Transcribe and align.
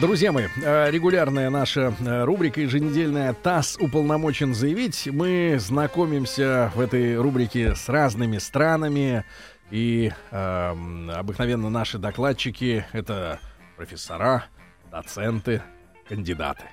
Друзья 0.00 0.32
мои, 0.32 0.46
э, 0.62 0.90
регулярная 0.90 1.50
наша 1.50 1.94
э, 2.00 2.24
рубрика 2.24 2.60
еженедельная 2.62 3.34
ТАСС 3.34 3.76
уполномочен 3.78 4.54
заявить. 4.54 5.06
Мы 5.06 5.56
знакомимся 5.60 6.72
в 6.74 6.80
этой 6.80 7.16
рубрике 7.16 7.74
с 7.74 7.88
разными 7.88 8.38
странами. 8.38 9.24
И 9.70 10.10
э, 10.30 10.76
обыкновенно 11.14 11.68
наши 11.68 11.98
докладчики 11.98 12.86
это 12.92 13.38
профессора, 13.76 14.46
доценты, 14.90 15.62
кандидаты. 16.08 16.64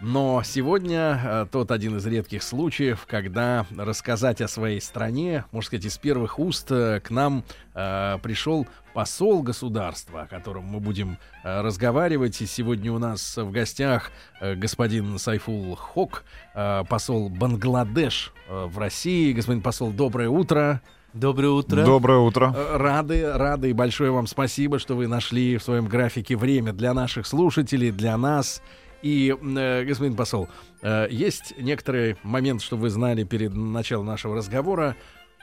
Но 0.00 0.42
сегодня 0.42 1.20
э, 1.22 1.46
тот 1.50 1.70
один 1.70 1.98
из 1.98 2.06
редких 2.06 2.42
случаев, 2.42 3.04
когда 3.06 3.66
рассказать 3.76 4.40
о 4.40 4.48
своей 4.48 4.80
стране, 4.80 5.44
можно 5.52 5.66
сказать, 5.66 5.84
из 5.84 5.98
первых 5.98 6.38
уст 6.38 6.70
э, 6.70 7.00
к 7.00 7.10
нам 7.10 7.44
э, 7.74 8.16
пришел 8.22 8.66
посол 8.94 9.42
государства, 9.42 10.22
о 10.22 10.26
котором 10.26 10.64
мы 10.64 10.80
будем 10.80 11.18
э, 11.44 11.60
разговаривать. 11.60 12.40
И 12.40 12.46
сегодня 12.46 12.90
у 12.92 12.98
нас 12.98 13.36
в 13.36 13.50
гостях 13.50 14.10
э, 14.40 14.54
господин 14.54 15.18
Сайфул 15.18 15.76
Хок, 15.76 16.24
э, 16.54 16.82
посол 16.88 17.28
Бангладеш 17.28 18.32
э, 18.48 18.66
в 18.66 18.78
России. 18.78 19.34
Господин 19.34 19.60
посол, 19.60 19.90
доброе 19.90 20.30
утро. 20.30 20.80
Доброе 21.12 21.50
утро. 21.50 21.84
Доброе 21.84 22.20
утро. 22.20 22.54
Э, 22.56 22.76
Рады, 22.78 23.30
рады 23.34 23.68
и 23.68 23.72
большое 23.74 24.12
вам 24.12 24.26
спасибо, 24.26 24.78
что 24.78 24.96
вы 24.96 25.08
нашли 25.08 25.58
в 25.58 25.62
своем 25.62 25.86
графике 25.88 26.36
время 26.36 26.72
для 26.72 26.94
наших 26.94 27.26
слушателей, 27.26 27.90
для 27.90 28.16
нас. 28.16 28.62
И, 29.02 29.34
э, 29.40 29.84
господин 29.84 30.14
посол, 30.14 30.48
э, 30.82 31.06
есть 31.10 31.54
некоторый 31.58 32.16
момент, 32.22 32.62
что 32.62 32.76
вы 32.76 32.90
знали 32.90 33.24
перед 33.24 33.54
началом 33.54 34.06
нашего 34.06 34.36
разговора. 34.36 34.96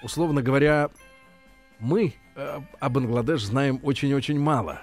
Условно 0.03 0.41
говоря, 0.41 0.89
мы 1.79 2.13
э, 2.35 2.59
о 2.79 2.89
Бангладеш 2.89 3.43
знаем 3.43 3.79
очень-очень 3.83 4.39
мало. 4.39 4.81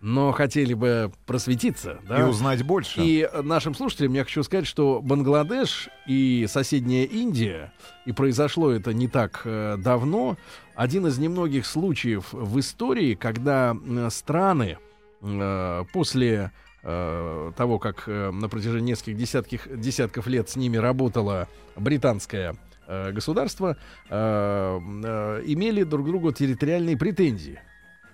Но 0.00 0.32
хотели 0.32 0.74
бы 0.74 1.10
просветиться, 1.24 1.98
да? 2.06 2.20
И 2.20 2.22
узнать 2.24 2.62
больше. 2.62 3.00
И 3.00 3.26
нашим 3.42 3.74
слушателям 3.74 4.12
я 4.12 4.24
хочу 4.24 4.42
сказать, 4.42 4.66
что 4.66 5.00
Бангладеш 5.02 5.88
и 6.06 6.44
соседняя 6.46 7.06
Индия, 7.06 7.72
и 8.04 8.12
произошло 8.12 8.70
это 8.70 8.92
не 8.92 9.08
так 9.08 9.40
э, 9.46 9.78
давно, 9.78 10.36
один 10.74 11.06
из 11.06 11.16
немногих 11.16 11.64
случаев 11.64 12.34
в 12.34 12.60
истории, 12.60 13.14
когда 13.14 13.74
э, 13.74 14.08
страны 14.10 14.76
э, 15.22 15.84
после 15.94 16.52
э, 16.84 17.52
того, 17.56 17.78
как 17.78 18.04
э, 18.06 18.30
на 18.30 18.48
протяжении 18.48 18.90
нескольких 18.90 19.16
десятков, 19.16 19.80
десятков 19.80 20.26
лет 20.26 20.48
с 20.48 20.56
ними 20.56 20.76
работало 20.76 21.48
британское 21.76 22.54
э, 22.86 23.12
государство, 23.12 23.76
э, 24.08 24.14
э, 24.14 25.42
имели 25.46 25.82
друг 25.82 26.06
другу 26.06 26.32
территориальные 26.32 26.96
претензии. 26.96 27.58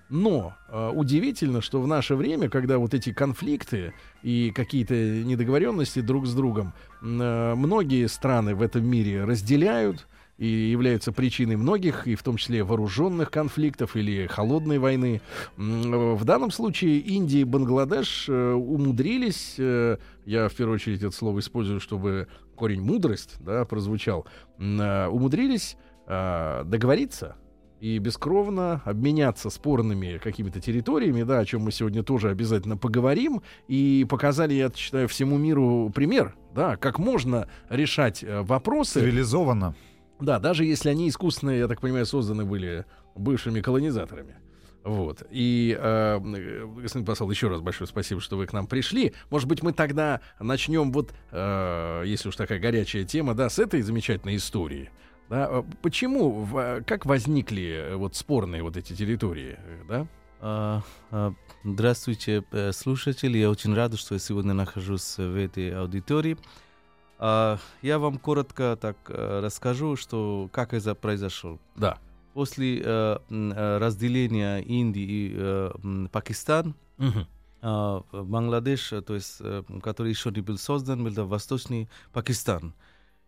Но 0.09 0.55
э, 0.69 0.91
удивительно, 0.93 1.61
что 1.61 1.81
в 1.81 1.87
наше 1.87 2.17
время, 2.17 2.49
когда 2.49 2.79
вот 2.79 2.95
эти 2.95 3.13
конфликты 3.13 3.95
и 4.23 4.51
какие-то 4.51 4.95
недоговоренности 4.95 6.01
друг 6.01 6.27
с 6.27 6.35
другом, 6.35 6.75
э, 7.01 7.55
многие 7.55 8.09
страны 8.09 8.57
в 8.57 8.63
этом 8.63 8.85
мире 8.85 9.25
разделяют 9.25 10.09
и 10.41 10.47
являются 10.47 11.13
причиной 11.13 11.57
многих, 11.57 12.09
и 12.09 12.15
в 12.15 12.23
том 12.23 12.39
числе 12.39 12.65
вооруженных 12.65 13.31
конфликтов 13.31 13.95
или 13.95 14.27
холодной 14.27 14.79
войны. 14.79 15.21
В 15.59 16.25
данном 16.25 16.51
случае 16.51 16.99
Индия 16.99 17.43
и 17.43 17.45
Бангладеш 17.45 18.27
э, 18.27 18.53
умудрились, 18.53 19.57
э, 19.59 19.99
я 20.25 20.49
в 20.49 20.55
первую 20.55 20.77
очередь 20.77 21.03
это 21.03 21.15
слово 21.15 21.41
использую, 21.41 21.79
чтобы 21.79 22.27
корень 22.55 22.81
мудрость 22.81 23.37
да, 23.41 23.67
прозвучал, 23.67 24.27
э, 24.59 25.07
умудрились 25.07 25.77
договориться 26.07 27.37
и 27.79 27.99
бескровно 27.99 28.83
обменяться 28.85 29.49
спорными 29.49 30.19
какими-то 30.19 30.61
территориями, 30.61 31.23
да, 31.23 31.39
о 31.39 31.45
чем 31.45 31.61
мы 31.61 31.71
сегодня 31.71 32.03
тоже 32.03 32.31
обязательно 32.31 32.77
поговорим, 32.77 33.43
и 33.69 34.05
показали, 34.09 34.55
я 34.55 34.73
считаю, 34.75 35.07
всему 35.07 35.39
миру 35.39 35.93
пример, 35.95 36.35
да, 36.53 36.77
как 36.77 36.99
можно 36.99 37.47
решать 37.69 38.25
вопросы, 38.27 38.99
Цивилизованно. 39.01 39.77
Да, 40.21 40.39
даже 40.39 40.65
если 40.65 40.89
они 40.89 41.09
искусственно, 41.09 41.51
я 41.51 41.69
так 41.69 41.81
понимаю, 41.81 42.07
созданы 42.07 42.45
были 42.45 42.85
бывшими 43.15 43.61
колонизаторами. 43.61 44.37
Вот. 44.83 45.23
И, 45.31 45.77
э, 45.79 46.19
господин 46.19 47.05
посол, 47.05 47.31
еще 47.31 47.49
раз 47.49 47.61
большое 47.61 47.87
спасибо, 47.87 48.21
что 48.21 48.37
вы 48.39 48.47
к 48.47 48.53
нам 48.55 48.67
пришли. 48.67 49.13
Может 49.29 49.47
быть, 49.47 49.63
мы 49.63 49.73
тогда 49.73 50.21
начнем 50.39 50.91
вот, 50.91 51.13
э, 51.33 52.03
если 52.07 52.29
уж 52.31 52.37
такая 52.37 52.59
горячая 52.59 53.05
тема, 53.05 53.35
да, 53.35 53.51
с 53.51 53.59
этой 53.59 53.83
замечательной 53.83 54.37
истории. 54.37 54.91
Да, 55.29 55.49
Э, 55.51 55.63
почему, 55.83 56.31
в- 56.31 56.83
как 56.87 57.05
возникли 57.07 57.91
э, 57.91 57.97
вот 57.97 58.17
спорные 58.17 58.63
вот 58.63 58.77
эти 58.77 58.95
территории, 58.95 59.59
э, 59.59 59.83
да? 59.89 60.07
А, 60.41 60.83
а, 61.11 61.35
Здравствуйте, 61.63 62.43
слушатели. 62.73 63.37
Я 63.37 63.51
очень 63.51 63.75
рад, 63.75 63.99
что 63.99 64.15
я 64.15 64.19
сегодня 64.19 64.55
нахожусь 64.55 65.19
в 65.19 65.37
этой 65.37 65.75
аудитории. 65.79 66.39
А, 67.23 67.59
Я 67.83 67.99
вам 67.99 68.19
коротко 68.19 68.79
так 68.81 68.97
э, 69.09 69.41
расскажу, 69.43 69.95
что 69.97 70.49
как 70.53 70.73
это 70.73 70.95
произошло. 70.95 71.59
Да. 71.77 71.99
После 72.33 72.81
э, 72.83 73.19
э, 73.29 73.79
разделения 73.79 74.61
Индии 74.61 75.35
и 75.35 76.09
Пакистан, 76.09 76.75
а, 77.63 78.03
Бангладеш, 78.11 78.89
то 79.07 79.15
есть, 79.15 79.43
который 79.83 80.09
еще 80.09 80.31
не 80.31 80.41
был 80.41 80.57
создан, 80.57 81.05
был 81.05 81.27
Восточный 81.27 81.91
Пакистан. 82.13 82.73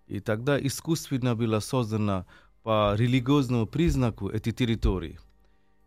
И 0.07 0.21
тогда 0.21 0.59
искусственно 0.59 1.37
было 1.37 1.61
создано 1.61 2.25
по 2.63 2.95
религиозному 2.97 3.67
признаку 3.67 4.31
эти 4.31 4.53
территории. 4.53 5.19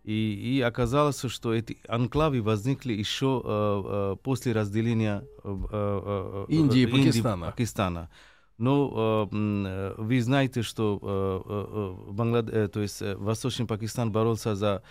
И, 0.05 0.57
и 0.57 0.61
оказалось, 0.61 1.25
что 1.27 1.51
эти 1.51 1.77
анклавы 1.87 2.41
возникли 2.43 2.93
еще 2.93 3.41
э, 3.43 3.83
э, 4.13 4.15
после 4.23 4.51
разделения 4.53 5.23
э, 5.43 5.65
э, 5.71 6.45
э, 6.47 6.53
Индии 6.53 6.81
и 6.81 6.87
Пакистана. 6.87 7.45
Пакистана. 7.47 8.09
Но 8.59 9.27
э, 9.31 9.35
м, 9.35 9.65
э, 9.65 9.95
вы 9.97 10.21
знаете, 10.21 10.61
что 10.61 10.99
э, 11.01 11.41
э, 11.49 12.09
э, 12.09 12.11
Банглад... 12.11 12.49
э, 12.49 12.67
то 12.67 12.81
есть, 12.81 13.01
э, 13.01 13.15
Восточный 13.15 13.65
Пакистан 13.65 14.11
боролся 14.11 14.55
за 14.55 14.83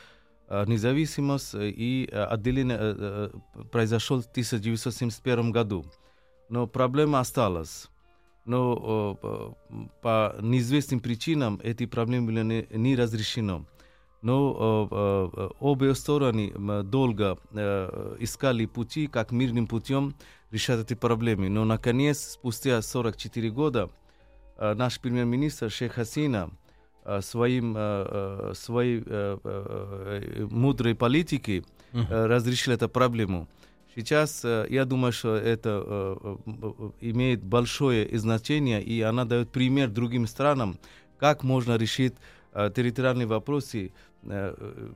э, 0.48 0.64
независимость, 0.66 1.54
э, 1.54 1.70
и 1.70 2.08
э, 2.10 2.24
отделение 2.24 2.76
э, 2.80 3.30
э, 3.56 3.62
произошло 3.70 4.20
в 4.20 4.26
1971 4.26 5.52
году. 5.52 5.84
Но 6.48 6.66
проблема 6.66 7.20
осталась. 7.20 7.88
Но 8.46 9.16
э, 9.22 9.26
э, 9.26 9.86
по 10.02 10.34
неизвестным 10.40 10.98
причинам 10.98 11.60
эти 11.62 11.86
проблемы 11.86 12.26
были 12.26 12.42
не, 12.42 12.66
не 12.76 12.96
разрешены. 12.96 13.64
Но 14.24 14.88
э, 14.90 15.48
обе 15.60 15.94
стороны 15.94 16.50
долго 16.82 17.36
э, 17.52 18.16
искали 18.20 18.64
пути, 18.64 19.06
как 19.06 19.32
мирным 19.32 19.66
путем 19.66 20.14
решать 20.50 20.80
эти 20.80 20.94
проблемы. 20.94 21.50
Но, 21.50 21.66
наконец, 21.66 22.20
спустя 22.32 22.80
44 22.80 23.50
года, 23.50 23.90
э, 24.56 24.72
наш 24.72 24.98
премьер-министр 24.98 25.68
Шейх 25.70 25.92
Хасина 25.92 26.50
э, 27.04 27.20
своим, 27.20 27.74
э, 27.76 28.52
своей 28.54 29.02
э, 29.04 29.04
э, 29.04 29.38
э, 29.44 30.46
мудрой 30.50 30.94
политикой 30.94 31.66
э, 31.92 32.26
разрешил 32.26 32.72
эту 32.72 32.88
проблему. 32.88 33.46
Сейчас 33.94 34.42
э, 34.42 34.66
я 34.70 34.86
думаю, 34.86 35.12
что 35.12 35.36
это 35.36 35.84
э, 35.86 36.36
имеет 37.02 37.44
большое 37.44 38.08
значение, 38.18 38.82
и 38.82 39.02
она 39.02 39.26
дает 39.26 39.50
пример 39.50 39.90
другим 39.90 40.26
странам, 40.26 40.78
как 41.18 41.42
можно 41.42 41.76
решить 41.76 42.14
территориальные 42.54 43.26
вопросы 43.26 43.90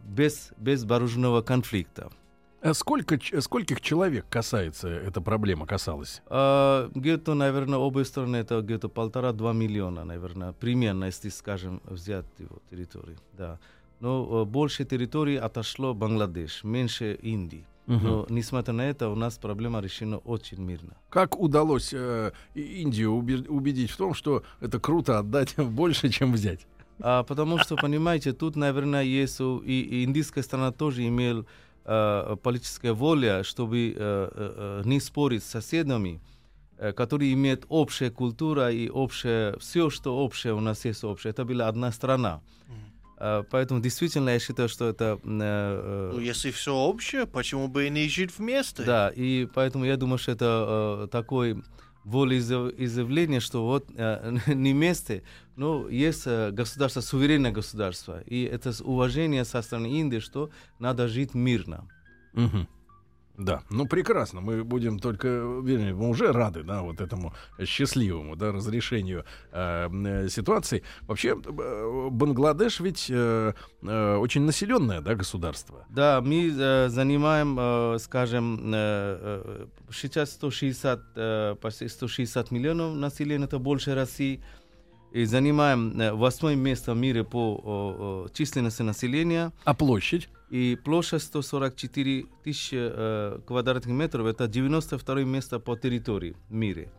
без, 0.04 0.50
без 0.56 0.84
вооруженного 0.84 1.42
конфликта. 1.42 2.10
А 2.60 2.74
Сколько, 2.74 3.18
скольких 3.40 3.80
человек 3.80 4.26
касается 4.28 4.88
эта 4.88 5.20
проблема, 5.20 5.64
касалась? 5.66 6.22
А, 6.26 6.90
где-то, 6.92 7.34
наверное, 7.34 7.78
обе 7.78 8.04
стороны 8.04 8.36
это 8.36 8.60
где-то 8.60 8.88
полтора-два 8.88 9.52
миллиона, 9.52 10.04
наверное, 10.04 10.52
примерно, 10.52 11.04
если, 11.04 11.28
скажем, 11.28 11.80
взять 11.84 12.26
его 12.38 12.58
территорию, 12.70 13.18
да. 13.32 13.60
Но 14.00 14.42
э, 14.42 14.44
больше 14.44 14.84
территории 14.84 15.36
отошло 15.36 15.94
Бангладеш, 15.94 16.64
меньше 16.64 17.14
Индии. 17.14 17.64
Но, 17.86 18.26
несмотря 18.28 18.74
на 18.74 18.82
это, 18.82 19.08
у 19.08 19.14
нас 19.14 19.38
проблема 19.38 19.80
решена 19.80 20.18
очень 20.18 20.60
мирно. 20.60 20.94
Как 21.08 21.40
удалось 21.40 21.94
э, 21.94 22.32
Индию 22.54 23.12
убе- 23.12 23.48
убедить 23.48 23.90
в 23.90 23.96
том, 23.96 24.12
что 24.12 24.42
это 24.60 24.78
круто 24.78 25.18
отдать 25.18 25.56
больше, 25.56 26.10
чем 26.10 26.32
взять? 26.32 26.66
А, 27.00 27.22
потому 27.22 27.58
что, 27.58 27.76
понимаете, 27.76 28.32
тут, 28.32 28.56
наверное, 28.56 29.02
есть 29.02 29.40
и, 29.40 29.80
и 29.80 30.04
индийская 30.04 30.42
страна 30.42 30.72
тоже 30.72 31.06
имела 31.06 31.44
э, 31.84 32.36
политическая 32.42 32.92
воля, 32.92 33.42
чтобы 33.44 33.94
э, 33.96 34.30
э, 34.34 34.82
не 34.84 35.00
спорить 35.00 35.42
с 35.42 35.46
соседями, 35.46 36.20
э, 36.76 36.92
который 36.92 37.32
имеет 37.32 37.64
общая 37.68 38.10
культура 38.10 38.70
и 38.70 38.88
общее, 38.88 39.56
все, 39.58 39.90
что 39.90 40.16
общее 40.18 40.54
у 40.54 40.60
нас 40.60 40.84
есть 40.84 41.04
общее. 41.04 41.30
Это 41.30 41.44
была 41.44 41.68
одна 41.68 41.92
страна. 41.92 42.40
Э, 43.20 43.42
Поэтому 43.50 43.80
действительно 43.80 44.30
я 44.30 44.38
считаю, 44.38 44.68
что 44.68 44.88
это... 44.88 45.18
э, 45.24 46.10
Ну, 46.14 46.20
если 46.20 46.50
все 46.50 46.74
общее, 46.74 47.26
почему 47.26 47.68
бы 47.68 47.86
и 47.86 47.90
не 47.90 48.08
жить 48.08 48.30
вместе? 48.38 48.82
Да, 48.82 49.12
и 49.16 49.46
поэтому 49.54 49.84
я 49.84 49.96
думаю, 49.96 50.18
что 50.18 50.32
это 50.32 51.04
э, 51.04 51.08
такой 51.10 51.62
волеизъявление, 52.08 53.40
что 53.40 53.64
вот 53.64 53.86
э, 53.94 54.38
не 54.54 54.72
вместе, 54.72 55.22
но 55.56 55.88
есть 55.88 56.22
э, 56.26 56.50
государство, 56.50 57.00
суверенное 57.00 57.52
государство. 57.52 58.22
И 58.22 58.44
это 58.44 58.72
уважение 58.82 59.44
со 59.44 59.62
стороны 59.62 60.00
Индии, 60.00 60.20
что 60.20 60.50
надо 60.78 61.08
жить 61.08 61.34
мирно. 61.34 61.88
Мгм. 62.32 62.66
Да, 63.38 63.62
ну 63.70 63.86
прекрасно. 63.86 64.40
Мы 64.40 64.64
будем 64.64 64.98
только, 64.98 65.28
вернее, 65.28 65.94
мы 65.94 66.08
уже 66.08 66.32
рады, 66.32 66.64
да, 66.64 66.82
вот 66.82 67.00
этому 67.00 67.32
счастливому, 67.64 68.34
да, 68.34 68.50
разрешению 68.50 69.24
э, 69.52 70.28
ситуации. 70.28 70.82
Вообще, 71.02 71.36
э, 71.36 72.08
Бангладеш 72.10 72.80
ведь 72.80 73.06
э, 73.08 73.52
э, 73.82 74.16
очень 74.16 74.42
населенное, 74.42 75.00
да, 75.00 75.14
государство. 75.14 75.86
Да, 75.88 76.20
мы 76.20 76.52
э, 76.52 76.88
занимаем, 76.88 77.56
э, 77.60 77.98
скажем, 78.00 78.72
э, 78.74 78.74
э, 78.74 79.66
сейчас 79.92 80.32
160, 80.32 81.00
э, 81.14 81.54
почти 81.60 81.86
160 81.86 82.50
миллионов 82.50 82.96
населения, 82.96 83.44
это 83.44 83.60
больше 83.60 83.94
России. 83.94 84.42
И 85.12 85.24
занимаем 85.24 86.18
восьмое 86.18 86.56
место 86.56 86.92
в 86.92 86.96
мире 86.96 87.22
по 87.24 88.26
э, 88.28 88.34
численности 88.34 88.82
населения. 88.82 89.52
А 89.64 89.74
площадь? 89.74 90.28
И 90.50 90.78
площадь 90.82 91.22
144 91.22 92.26
тысячи 92.42 92.76
э, 92.78 93.38
квадратных 93.46 93.92
метров, 93.94 94.26
это 94.26 94.48
92 94.48 95.24
место 95.24 95.58
по 95.60 95.76
территории 95.76 96.36
в 96.48 96.54
мире. 96.54 96.90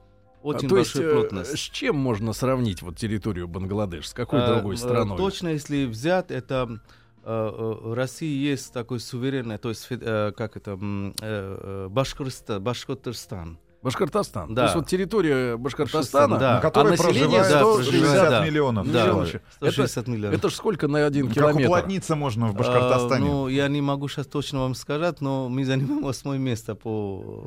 Очень 0.44 0.68
А, 0.68 0.69
То 0.69 0.78
есть, 0.78 0.96
большая 0.96 1.12
э, 1.12 1.16
плотность. 1.16 1.57
с 1.57 1.60
чем 1.60 1.98
можно 1.98 2.34
сравнить 2.34 2.81
вот 2.81 2.98
территорию 2.98 3.48
Бангладеш? 3.48 4.07
С 4.10 4.13
какой 4.13 4.40
Э, 4.40 4.48
другой 4.54 4.75
э, 4.75 4.78
страной? 4.78 5.18
Точно, 5.18 5.48
если 5.50 5.86
взять, 5.86 6.31
это 6.31 6.80
в 7.24 7.94
России 7.96 8.34
есть 8.50 8.72
такой 8.74 9.00
суверенный, 9.00 9.57
то 9.57 9.69
есть 9.69 9.88
как 9.88 10.56
это, 10.56 10.80
э, 11.22 11.88
Башкортостан, 11.90 13.60
Башкортостан. 13.81 14.54
Да. 14.54 14.62
То 14.62 14.64
есть 14.66 14.76
вот 14.76 14.88
территория 14.88 15.56
Башкортостана, 15.56 16.36
Башкортостан, 16.36 16.40
да. 16.40 16.56
на 16.56 16.62
которой 16.62 16.88
а 16.88 16.92
население 16.92 17.40
проживает 17.40 17.50
да, 17.50 17.60
160 17.74 18.02
проживает, 18.02 18.30
да. 18.30 18.46
миллионов. 18.46 18.92
Да, 18.92 19.04
Миллионов. 19.04 19.30
160 19.56 20.08
миллионов. 20.08 20.38
это 20.38 20.50
ж 20.50 20.54
сколько 20.54 20.88
на 20.88 21.06
один 21.06 21.28
Как 21.28 21.36
километр? 21.36 21.66
уплотниться 21.70 22.16
можно 22.16 22.48
в 22.48 22.56
Э, 22.56 22.58
Башкортостане? 22.58 23.26
ну, 23.26 23.48
я 23.48 23.68
не 23.70 23.81
могу 23.81 24.08
сейчас 24.10 24.28
точно 24.28 24.60
вам 24.62 24.76
сказать, 24.76 25.22
но 25.22 25.48
мы 25.48 25.64
занимаем 25.64 26.04
восьмое 26.04 26.38
место 26.38 26.76
по... 26.76 27.46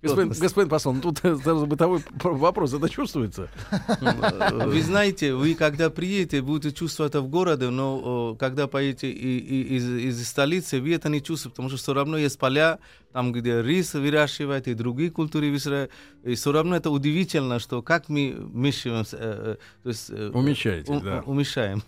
Господин, 0.00 0.28
господин 0.40 0.68
посол, 0.70 0.92
ну 0.94 1.00
тут 1.00 1.18
э, 1.24 1.36
сразу 1.38 1.66
бытовой 1.66 2.00
вопрос, 2.22 2.72
это 2.72 2.88
чувствуется? 2.88 3.48
Вы 4.66 4.80
знаете, 4.82 5.34
вы 5.34 5.54
когда 5.54 5.90
приедете, 5.90 6.40
будете 6.40 6.72
чувствовать 6.74 7.10
это 7.10 7.20
в 7.20 7.28
городе, 7.28 7.68
но 7.70 8.34
э, 8.34 8.38
когда 8.38 8.68
поедете 8.68 9.10
и- 9.10 9.38
и- 9.38 9.76
из, 9.76 9.88
из 9.88 10.28
столицы, 10.28 10.80
вы 10.80 10.94
это 10.94 11.08
не 11.08 11.20
чувствуете, 11.20 11.50
потому 11.56 11.68
что 11.68 11.78
все 11.78 11.94
равно 11.94 12.16
есть 12.16 12.38
поля, 12.38 12.78
там, 13.12 13.32
где 13.32 13.60
рис 13.62 13.94
выращивают, 13.94 14.68
и 14.68 14.74
другие 14.74 15.10
культуры 15.10 15.48
выращивают. 15.48 15.90
И 16.22 16.34
все 16.36 16.52
равно 16.52 16.76
это 16.76 16.90
удивительно, 16.90 17.58
что 17.58 17.82
как 17.82 18.08
мы 18.08 18.36
вмещаемся, 18.38 19.16
э, 19.16 19.20
э, 19.20 19.56
то 19.82 19.88
есть... 19.88 20.10
э, 20.10 20.30
Умещаетесь, 20.32 20.88
у- 20.88 21.00
да. 21.00 21.22
Умещаем. 21.26 21.82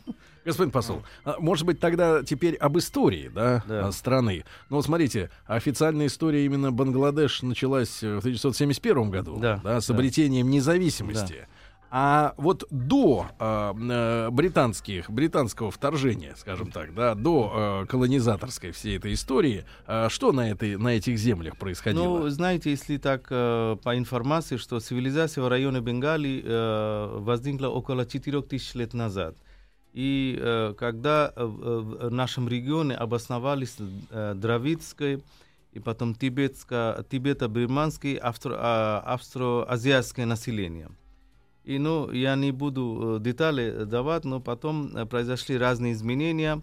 Господин 0.45 0.71
посол, 0.71 1.03
а, 1.25 1.37
может 1.39 1.67
быть, 1.67 1.81
тогда 1.81 2.23
теперь 2.23 2.55
об 2.57 2.79
истории 2.79 3.31
да, 3.35 3.63
Да. 3.67 3.89
а, 3.89 3.93
страны. 3.93 4.45
Ну, 4.71 4.77
вот 4.77 4.85
смотрите, 4.85 5.31
официальная 5.47 6.07
история 6.07 6.45
именно 6.45 6.73
Бангладеш 6.73 7.43
началась 7.43 8.03
э, 8.03 8.17
в 8.17 8.19
1971 8.21 9.11
году, 9.11 9.39
Да, 9.39 9.81
с 9.81 9.87
да. 9.87 9.95
обретением 9.95 10.49
независимости. 10.51 11.47
А 11.93 12.35
вот 12.37 12.65
до 12.71 13.27
а, 13.41 13.75
э, 13.75 14.31
британских, 14.31 15.11
британского 15.11 15.73
вторжения, 15.73 16.35
скажем 16.37 16.71
так, 16.71 16.95
да, 16.95 17.17
до 17.17 17.83
э, 17.83 17.87
колонизаторской 17.87 18.71
всей 18.71 18.97
этой 18.97 19.15
истории, 19.15 19.65
а, 19.89 20.09
что 20.09 20.31
на, 20.31 20.51
этой, 20.53 20.77
на 20.77 20.89
этих 20.97 21.19
землях 21.19 21.57
происходило? 21.57 22.21
Ну, 22.21 22.29
знаете, 22.29 22.71
если 22.71 22.97
так 22.97 23.27
э, 23.31 23.77
по 23.83 23.99
информации, 23.99 24.57
что 24.57 24.79
цивилизация 24.79 25.43
в 25.43 25.49
районе 25.49 25.81
Бенгалии 25.81 26.43
э, 26.45 27.19
возникла 27.19 27.67
около 27.67 28.07
4000 28.07 28.77
лет 28.77 28.95
назад. 28.95 29.35
И 29.93 30.39
э, 30.41 30.75
когда 30.79 31.33
э, 31.35 31.45
в 31.45 32.09
в 32.09 32.11
нашем 32.13 32.49
регионе 32.49 32.95
обосновались 32.95 33.77
э, 34.11 34.35
дравидское 34.37 35.21
и 35.73 35.81
потом 35.81 36.15
тибетско, 36.15 37.05
тибето-бирманское, 37.11 38.17
австро, 38.17 38.57
а, 38.59 39.03
австро-азиатское 39.07 40.27
население. 40.27 40.89
И, 41.65 41.79
ну, 41.79 42.11
я 42.11 42.35
не 42.37 42.53
буду 42.53 43.19
э, 43.19 43.23
детали 43.23 43.85
давать, 43.85 44.25
но 44.25 44.41
потом 44.41 44.97
э, 44.97 45.07
произошли 45.07 45.59
разные 45.59 45.93
изменения. 45.93 46.63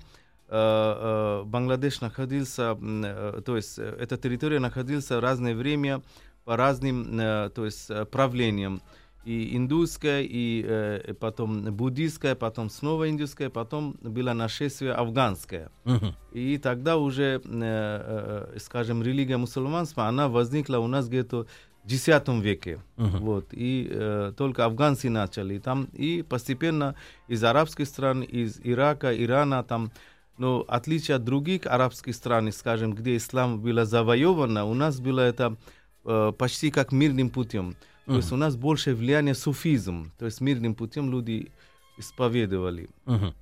Э, 0.50 1.42
э, 1.42 1.44
Бангладеш 1.46 2.02
находился, 2.02 2.78
э, 2.82 3.42
то 3.46 3.56
есть 3.56 3.78
э, 3.78 3.98
эта 4.00 4.18
территория 4.18 4.60
находилась 4.60 5.10
в 5.10 5.20
разное 5.20 5.56
время 5.56 6.02
по 6.46 6.58
разным, 6.58 7.20
э, 7.20 7.50
то 7.54 7.66
есть 7.66 7.90
э, 7.90 8.06
правлениям. 8.06 8.82
И 9.26 9.58
индуйская, 9.58 10.22
и 10.22 10.64
э, 10.66 11.14
потом 11.20 11.64
буддийская, 11.76 12.36
потом 12.36 12.70
снова 12.70 13.10
индийская, 13.10 13.50
потом 13.50 13.98
было 14.02 14.34
нашествие 14.34 14.94
афганское. 14.94 15.70
Мгм. 15.84 16.16
И 16.32 16.58
тогда 16.58 16.98
уже, 16.98 17.42
э, 17.44 18.48
э, 18.56 18.60
скажем, 18.60 19.04
религия 19.04 19.38
мусульманства, 19.38 20.06
она 20.06 20.30
возникла 20.30 20.78
у 20.78 20.88
нас 20.88 21.10
где-то 21.10 21.46
в 21.88 21.92
X 21.92 22.08
веке. 22.42 22.80
Мгм. 22.98 23.20
Вот. 23.20 23.48
И 23.52 23.90
э, 23.90 24.34
только 24.38 24.66
афганцы 24.66 25.10
начали 25.10 25.58
там. 25.58 25.88
И 25.94 26.22
постепенно 26.22 26.96
из 27.28 27.44
арабских 27.44 27.88
стран, 27.88 28.22
из 28.22 28.60
Ирака, 28.64 29.16
Ирана, 29.16 29.64
там, 29.64 29.92
но 30.38 30.66
отличие 30.68 31.16
от 31.16 31.24
других 31.24 31.66
арабских 31.66 32.16
стран, 32.16 32.52
скажем, 32.52 32.94
где 32.94 33.16
ислам 33.16 33.60
было 33.60 33.86
завоевано, 33.86 34.66
у 34.66 34.74
нас 34.74 35.00
было 35.00 35.22
это 35.22 35.56
э, 36.06 36.34
почти 36.38 36.72
как 36.72 36.92
мирным 36.92 37.30
путем. 37.30 37.76
То 38.08 38.16
есть 38.16 38.32
у 38.32 38.38
нас 38.38 38.56
больше 38.56 38.96
влияние 38.96 39.36
суфизм, 39.36 40.12
то 40.18 40.26
есть 40.26 40.42
мирным 40.42 40.76
путем 40.76 41.12
люди 41.12 41.52
исповедовали. 41.98 42.90
Мгм. 43.06 43.34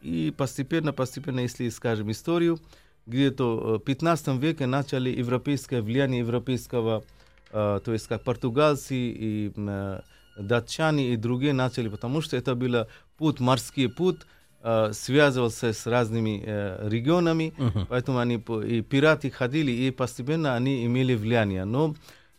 И 0.00 0.32
постепенно, 0.36 0.92
постепенно, 0.92 1.40
если 1.40 1.68
скажем 1.68 2.10
историю, 2.10 2.58
где-то 3.06 3.76
в 3.76 3.78
15 3.80 4.38
веке 4.38 4.66
начали 4.66 5.10
европейское 5.10 5.82
влияние 5.82 6.20
европейского, 6.20 7.04
э, 7.50 7.80
то 7.84 7.92
есть 7.92 8.08
как 8.08 8.22
португальцы 8.22 8.94
и 8.94 9.52
э, 9.54 10.00
датчане 10.38 11.12
и 11.12 11.16
другие 11.16 11.52
начали, 11.52 11.88
потому 11.88 12.22
что 12.22 12.36
это 12.36 12.54
был 12.54 12.86
путь, 13.18 13.40
морский 13.40 13.88
путь, 13.90 14.20
э, 14.62 14.92
связывался 14.92 15.72
с 15.74 15.86
разными 15.86 16.42
э, 16.46 16.88
регионами, 16.88 17.52
Мгм. 17.58 17.86
поэтому 17.88 18.18
они 18.18 18.36
и 18.36 18.80
пираты 18.80 19.30
ходили, 19.30 19.70
и 19.70 19.90
постепенно 19.90 20.54
они 20.54 20.86
имели 20.86 21.14
влияние. 21.14 21.64
Но 21.66 21.94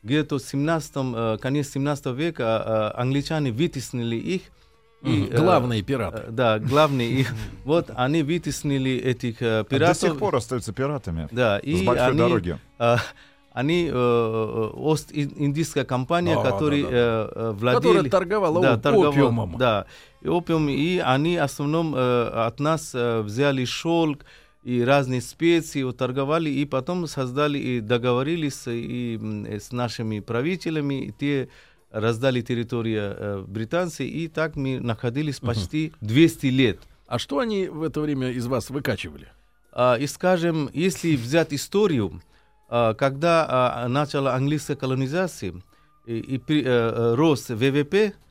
где-то 0.06 0.38
в 0.38 0.42
17, 0.42 0.92
э, 0.96 1.38
конец 1.42 1.70
17 1.72 2.06
века 2.14 2.94
англичане 2.96 3.52
вытеснили 3.52 4.16
их. 4.16 4.42
и, 5.02 5.24
Главные 5.32 5.82
пираты. 5.82 6.24
Да, 6.30 6.58
главные. 6.60 7.10
И 7.10 7.26
вот 7.66 7.90
они 7.96 8.24
вытеснили 8.24 8.92
этих 8.98 9.38
А 9.42 9.64
До 9.64 9.70
пиратов. 9.70 9.98
сих 9.98 10.18
пор 10.18 10.36
остаются 10.36 10.72
пиратами. 10.74 11.28
Да, 11.32 11.60
С 11.60 11.64
и 11.64 11.86
большой 11.86 12.08
они, 12.08 12.18
дороги. 12.18 12.58
они, 13.52 13.90
э, 13.92 14.72
Ост-Индийская 14.76 15.86
компания, 15.86 16.36
Да, 16.36 16.52
которая 16.52 16.84
да, 16.84 16.90
да. 16.90 17.30
э, 17.36 17.52
владели... 17.52 17.82
Которая 17.82 18.10
торговала 18.10 18.62
да, 18.62 18.78
торговала- 18.78 19.10
опиумом. 19.10 19.58
Да, 19.58 19.86
и 20.22 20.28
опиум. 20.28 20.70
И 20.70 20.98
они 20.98 21.38
в 21.38 21.44
основном 21.44 21.94
э, 21.96 22.28
от 22.48 22.60
нас 22.60 22.92
э, 22.94 23.22
взяли 23.22 23.66
шелк 23.66 24.20
и 24.66 24.82
разные 24.82 25.22
специи, 25.22 25.84
вот, 25.84 25.98
торговали, 25.98 26.50
и 26.50 26.66
потом 26.66 27.06
создали 27.08 27.60
и 27.60 27.80
договорились 27.82 28.64
и, 28.68 29.16
м, 29.22 29.46
с 29.46 29.72
нашими 29.72 30.20
правителями, 30.22 31.06
и 31.06 31.12
те 31.12 31.50
раздали 31.92 32.42
территорию 32.42 33.16
э, 33.16 33.44
британцы, 33.48 34.06
и 34.08 34.28
так 34.28 34.56
мы 34.56 34.80
находились 34.80 35.40
почти 35.40 35.94
200 36.02 36.48
лет. 36.48 36.80
А 37.08 37.20
что 37.20 37.38
они 37.38 37.68
в 37.68 37.84
это 37.84 38.02
время 38.02 38.32
из 38.32 38.48
вас 38.48 38.72
выкачивали? 38.72 39.28
А, 39.72 39.98
и 40.00 40.08
скажем, 40.08 40.70
если 40.74 41.16
взять 41.16 41.54
историю, 41.54 42.22
а, 42.68 42.96
когда 42.96 43.46
а, 43.48 43.88
начала 43.88 44.34
английская 44.34 44.76
колонизация 44.76 45.54
и, 46.08 46.18
и 46.18 46.38
при- 46.40 46.64
э, 46.64 46.68
э, 46.68 47.14
рос 47.16 47.50
ВВП, 47.50 47.94
а, 47.96 48.14
а, 48.14 48.25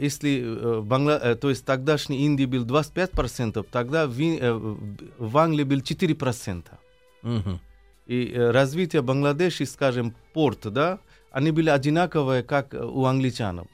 если 0.00 0.40
э, 0.42 0.80
Бангла- 0.80 1.20
э, 1.22 1.34
то 1.34 1.50
есть 1.50 1.64
тогдашний 1.66 2.24
Индии 2.24 2.46
был 2.46 2.64
25%, 2.64 3.66
тогда 3.70 4.06
в, 4.06 4.18
э, 4.20 4.52
в- 4.52 4.78
в 5.18 5.36
Англии 5.38 5.64
был 5.64 5.80
4%. 5.80 6.78
Мгм. 7.22 7.60
И 8.06 8.34
развитие 8.36 9.02
Бангладеши, 9.02 9.66
скажем, 9.66 10.14
порт, 10.32 10.60
да, 10.72 10.98
они 11.30 11.50
были 11.50 11.68
одинаковые, 11.70 12.42
как 12.42 12.74
у 12.74 13.04
англичан. 13.04 13.66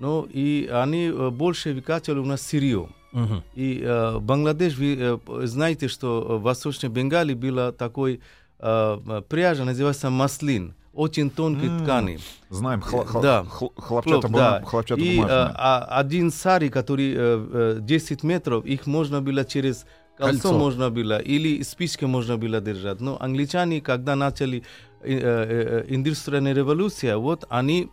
Ну, 0.00 0.26
и 0.34 0.68
они 0.72 1.10
больше 1.30 1.72
выкачивали 1.74 2.18
у 2.20 2.24
нас 2.24 2.42
сырье. 2.42 2.88
Мгм. 3.12 3.42
И 3.54 3.80
э, 3.84 4.18
Бангладеш, 4.18 4.76
вы 4.78 4.96
э, 4.98 5.46
знаете, 5.46 5.86
что 5.88 6.38
в 6.38 6.42
Восточной 6.42 6.88
Бенгалии 6.88 7.34
была 7.34 7.70
такой 7.72 8.20
э, 8.58 9.22
пряжа, 9.28 9.64
называется 9.64 10.10
маслин. 10.10 10.74
Очень 10.94 11.30
тонкой 11.30 11.68
М, 11.68 11.82
ткани. 11.82 12.18
Знаем, 12.50 12.80
хла- 12.80 13.06
хла- 13.06 13.22
Да. 13.22 13.44
хл- 13.48 13.72
хлопчата, 13.76 14.20
Хлоп, 14.28 14.32
да. 14.32 14.62
хлопчата 14.64 15.00
И 15.00 15.18
э, 15.20 15.24
а, 15.28 15.86
один 16.00 16.30
сари, 16.30 16.68
который 16.68 17.12
э, 17.14 17.76
э, 17.76 17.78
10 17.80 18.22
метров, 18.22 18.64
их 18.66 18.86
можно 18.86 19.20
было 19.22 19.44
через 19.44 19.86
кольцо, 20.18 20.42
Кольцо. 20.42 20.58
можно 20.58 20.90
было, 20.90 21.18
или 21.18 21.62
спичкой 21.62 22.08
можно 22.08 22.36
было 22.36 22.60
держать. 22.60 23.00
Но 23.00 23.16
англичане, 23.20 23.80
когда 23.80 24.14
начали 24.16 24.62
э, 25.02 25.12
э, 25.14 25.82
э, 25.88 25.94
индустриальная 25.94 26.54
революция, 26.54 27.16
вот 27.16 27.44
они 27.48 27.88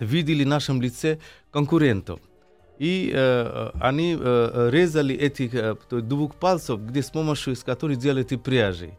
видели 0.00 0.44
в 0.44 0.48
нашем 0.48 0.80
лице 0.80 1.18
конкурентов. 1.50 2.20
И 2.78 3.10
э, 3.12 3.70
они 3.80 4.14
э, 4.14 4.18
э, 4.20 4.70
резали 4.70 5.14
этих 5.16 5.52
э, 5.54 5.74
двух 5.90 6.36
пальцев, 6.36 6.78
где 6.80 7.02
с 7.02 7.10
помощью 7.10 7.56
с 7.56 7.64
которых 7.64 7.98
делали 7.98 8.22
пряжи. 8.36 8.90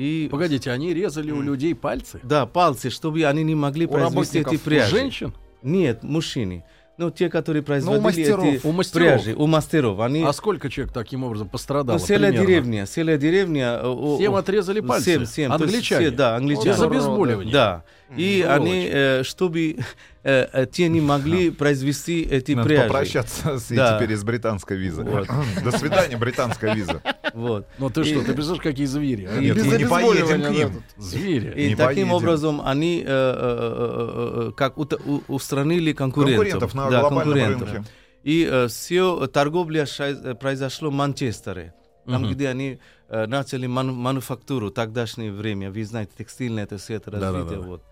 И 0.00 0.28
Погодите, 0.30 0.70
они 0.70 0.94
резали 0.94 1.30
у 1.30 1.36
М. 1.40 1.42
людей 1.42 1.74
пальцы? 1.74 2.20
да, 2.22 2.46
пальцы, 2.46 2.88
чтобы 2.88 3.22
они 3.24 3.42
не 3.44 3.54
могли 3.54 3.84
У 3.84 3.90
произвести 3.90 4.38
эти 4.38 4.44
работников, 4.44 4.66
у 4.66 4.70
пряжи. 4.70 4.90
женщин? 4.96 5.34
Нет, 5.62 6.02
мужчины. 6.02 6.64
Ну, 6.96 7.10
те, 7.10 7.28
которые 7.28 7.62
производили 7.62 8.02
мастеров, 8.02 8.44
эти 8.44 8.66
у 8.66 8.72
мастеров. 8.72 9.06
пряжи, 9.22 9.34
у 9.34 9.46
мастеров. 9.46 10.00
Они, 10.00 10.22
А 10.22 10.32
сколько 10.32 10.68
человек 10.70 10.92
таким 10.94 11.24
образом 11.24 11.48
пострадало? 11.48 11.98
ну, 11.98 12.04
целая 12.04 12.30
примерно? 12.30 12.46
деревня, 12.46 12.86
целая 12.86 13.18
деревня. 13.18 13.78
э, 13.82 13.86
о- 13.86 14.16
Всем 14.16 14.34
отрезали 14.36 14.80
пальцы? 14.80 15.04
Всем, 15.12 15.24
всем. 15.26 15.50
То 15.52 15.64
есть 15.64 15.74
Англичане? 15.74 16.06
все, 16.06 16.16
да, 16.16 16.36
англичане. 16.36 16.68
Без 16.70 16.80
обезболивания? 16.80 17.52
Да. 17.52 17.84
И 18.16 18.42
Сволочь. 18.44 18.60
они, 18.60 18.88
э, 18.90 19.22
чтобы 19.24 19.76
э, 20.22 20.46
э, 20.52 20.66
те 20.66 20.88
не 20.88 21.00
могли 21.00 21.50
произвести 21.50 22.22
эти 22.22 22.52
Надо 22.52 22.68
пряжи. 22.68 22.82
попрощаться 22.88 23.58
с, 23.58 23.68
Да. 23.68 23.96
теперь 23.96 24.12
и 24.12 24.16
с 24.16 24.22
британской 24.24 24.76
визой. 24.76 25.04
Вот. 25.04 25.28
До 25.64 25.70
свидания, 25.72 26.16
британская 26.16 26.74
виза. 26.74 27.02
Вот. 27.34 27.66
Ну 27.78 27.90
ты 27.90 28.00
И- 28.02 28.04
что, 28.04 28.20
ты 28.20 28.32
представляешь, 28.34 28.62
какие 28.62 28.86
звери? 28.86 29.24
а? 29.26 29.38
Нет, 29.40 29.56
Без 29.56 29.64
мы 29.66 29.76
не 29.78 29.84
поедем 29.86 30.42
к 30.42 30.50
ним. 30.50 30.72
да, 30.96 31.02
Звери. 31.02 31.52
И 31.56 31.68
Не 31.70 31.74
таким 31.76 31.86
поедем. 32.08 32.12
образом 32.12 32.60
они 32.64 33.00
э, 33.00 33.04
э, 33.06 33.08
э, 33.08 34.48
э, 34.48 34.52
как 34.56 34.78
у- 34.78 35.22
устранили 35.28 35.92
конкурентов. 35.92 36.36
Конкурентов 36.44 36.74
на 36.74 36.90
Да, 36.90 37.00
глобальном 37.00 37.22
конкурентов. 37.34 37.72
рынке. 37.72 37.90
И 38.22 38.66
все 38.68 39.26
торговля 39.28 39.84
шай- 39.84 40.20
э, 40.22 40.34
произошло 40.34 40.90
в 40.90 40.92
Манчестере. 40.92 41.72
Там, 42.06 42.22
Мгм. 42.22 42.32
где 42.32 42.48
они 42.48 42.78
э, 43.12 43.26
начали 43.26 43.66
ману- 43.66 43.92
мануфактуру 43.94 44.70
тогдашнее 44.70 45.32
время, 45.32 45.70
вы 45.70 45.84
знаете, 45.84 46.12
текстильное 46.16 46.62
это 46.64 46.76
все 46.78 46.94
это 46.94 47.10
развитие. 47.10 47.58
Вот. 47.60 47.82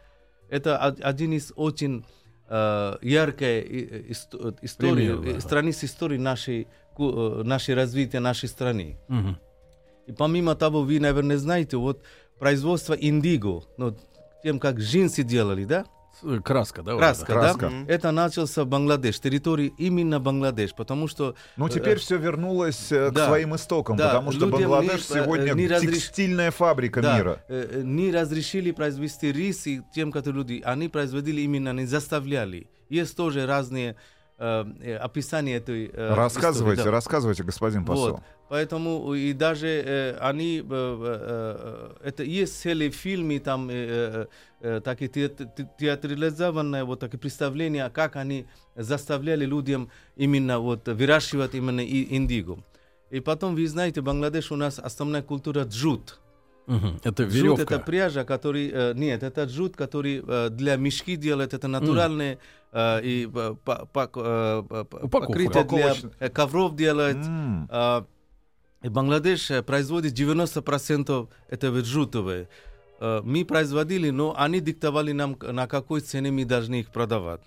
Это 0.49 0.79
од- 0.79 1.01
один 1.03 1.33
из 1.33 1.53
очень 1.57 1.99
э, 1.99 2.03
яркая 3.03 3.61
и- 3.61 4.11
э, 4.11 4.13
э, 4.13 4.53
история, 4.63 4.95
Пример, 5.17 5.21
да. 5.21 5.39
э, 5.39 5.41
страниц 5.41 5.85
истории 5.85 6.19
нашей, 6.19 6.67
э, 6.99 7.43
нашей 7.45 7.75
развития 7.75 8.21
нашей 8.21 8.49
страны. 8.49 8.97
Мгм. 9.09 9.39
И 10.07 10.13
помимо 10.13 10.55
того, 10.55 10.83
вы, 10.83 10.99
наверное, 11.01 11.37
знаете, 11.37 11.77
вот 11.77 12.03
производство 12.39 12.95
индиго, 12.95 13.65
ну, 13.77 13.95
тем, 14.43 14.59
как 14.59 14.77
джинсы 14.79 15.23
делали, 15.23 15.65
да? 15.65 15.85
С- 16.23 16.41
Краска, 16.43 16.83
да? 16.83 16.93
вот 16.95 17.01
Краска, 17.01 17.25
это? 17.25 17.33
Краска. 17.41 17.61
да? 17.61 17.71
Мгм. 17.71 17.85
Это 17.89 18.11
начался 18.11 18.65
в 18.65 18.67
Бангладеш, 18.67 19.21
территории 19.21 19.73
именно 19.79 20.21
Бангладеш, 20.21 20.75
потому 20.75 21.09
что 21.09 21.35
Ну, 21.57 21.69
теперь 21.69 21.99
все 21.99 22.17
вернулось 22.17 22.91
э, 22.93 23.11
к 23.11 23.15
да. 23.15 23.27
своим 23.27 23.55
истокам, 23.57 23.97
Да, 23.97 24.09
потому 24.09 24.33
что 24.33 24.47
Бангладеш 24.47 25.09
не, 25.11 25.17
э, 25.17 25.23
сегодня 25.25 25.53
не 25.53 25.67
разреш- 25.67 25.93
текстильная 25.93 26.51
фабрика 26.51 27.01
да, 27.03 27.17
мира. 27.19 27.45
э, 27.49 27.69
э, 27.81 27.83
не 27.85 28.11
разрешили 28.11 28.71
произвести 28.73 29.33
рис 29.33 29.67
и 29.67 29.83
тем, 29.95 30.13
которые 30.13 30.39
люди, 30.43 30.63
они 30.65 30.89
производили 30.89 31.41
именно, 31.43 31.73
не 31.73 31.87
заставляли. 31.87 32.69
Есть 32.89 33.17
тоже 33.17 33.47
разные 33.47 33.97
э, 34.39 34.65
э, 34.81 34.97
описания 34.97 35.57
этой 35.57 35.91
э, 35.93 36.15
Рассказывайте, 36.15 36.81
истории, 36.81 36.91
да. 36.91 36.97
рассказывайте, 36.97 37.43
господин 37.43 37.85
посол. 37.85 38.11
Вот. 38.13 38.21
Поэтому 38.49 39.13
и 39.15 39.33
даже 39.35 39.67
э, 39.67 40.17
они, 40.21 40.61
э, 40.61 40.65
э, 40.71 42.09
это 42.09 42.23
есть 42.23 42.61
целые 42.61 42.91
фильмы, 42.91 43.39
там 43.41 43.69
э, 43.71 43.75
э, 43.75 44.27
э, 44.61 44.81
такие 44.81 45.11
теат- 45.11 45.49
те- 45.57 45.69
театрализованные 45.79 46.85
вот 46.85 47.01
такие 47.01 47.19
представления, 47.19 47.91
как 47.91 48.17
они 48.17 48.47
заставляли 48.77 49.45
людям 49.45 49.91
именно 50.17 50.59
вот 50.61 50.89
выращивать 50.89 51.55
именно 51.55 51.81
и 51.81 52.17
индиго. 52.17 52.59
И 53.11 53.21
потом, 53.21 53.55
вы 53.55 53.67
знаете, 53.67 54.01
Бангладеш 54.01 54.51
у 54.53 54.57
нас 54.57 54.79
основная 54.79 55.23
культура 55.23 55.65
джут. 55.65 56.21
Это 57.03 57.23
Джут 57.25 57.33
веревка. 57.33 57.63
это 57.63 57.79
пряжа, 57.79 58.25
который 58.25 58.71
э, 58.71 58.93
нет, 58.95 59.23
это 59.23 59.45
джут, 59.45 59.75
который 59.75 60.23
э, 60.27 60.49
для 60.51 60.77
мешки 60.77 61.17
делает, 61.17 61.55
это 61.55 61.67
натуральные 61.67 62.39
э, 62.73 63.01
и 63.03 63.29
э, 63.33 63.55
па- 63.65 63.85
па- 63.93 64.11
э, 64.15 64.63
п- 64.69 64.85
Упаковка. 64.85 65.09
покрытие 65.09 65.65
для 65.65 65.95
э, 66.21 66.29
ковров 66.29 66.75
делает. 66.77 67.17
М, 67.17 67.69
А, 67.71 68.05
и 68.83 68.89
Бангладеш 68.89 69.51
э, 69.51 69.63
производит 69.63 70.13
90% 70.13 71.29
этого 71.49 71.81
джутовые. 71.81 72.49
Э, 73.01 73.21
Мы 73.25 73.45
производили, 73.45 74.11
но 74.11 74.35
они 74.37 74.61
диктовали 74.61 75.13
нам, 75.13 75.37
на 75.41 75.67
какой 75.67 76.01
цене 76.01 76.31
мы 76.31 76.45
должны 76.45 76.81
их 76.81 76.89
продавать. 76.91 77.41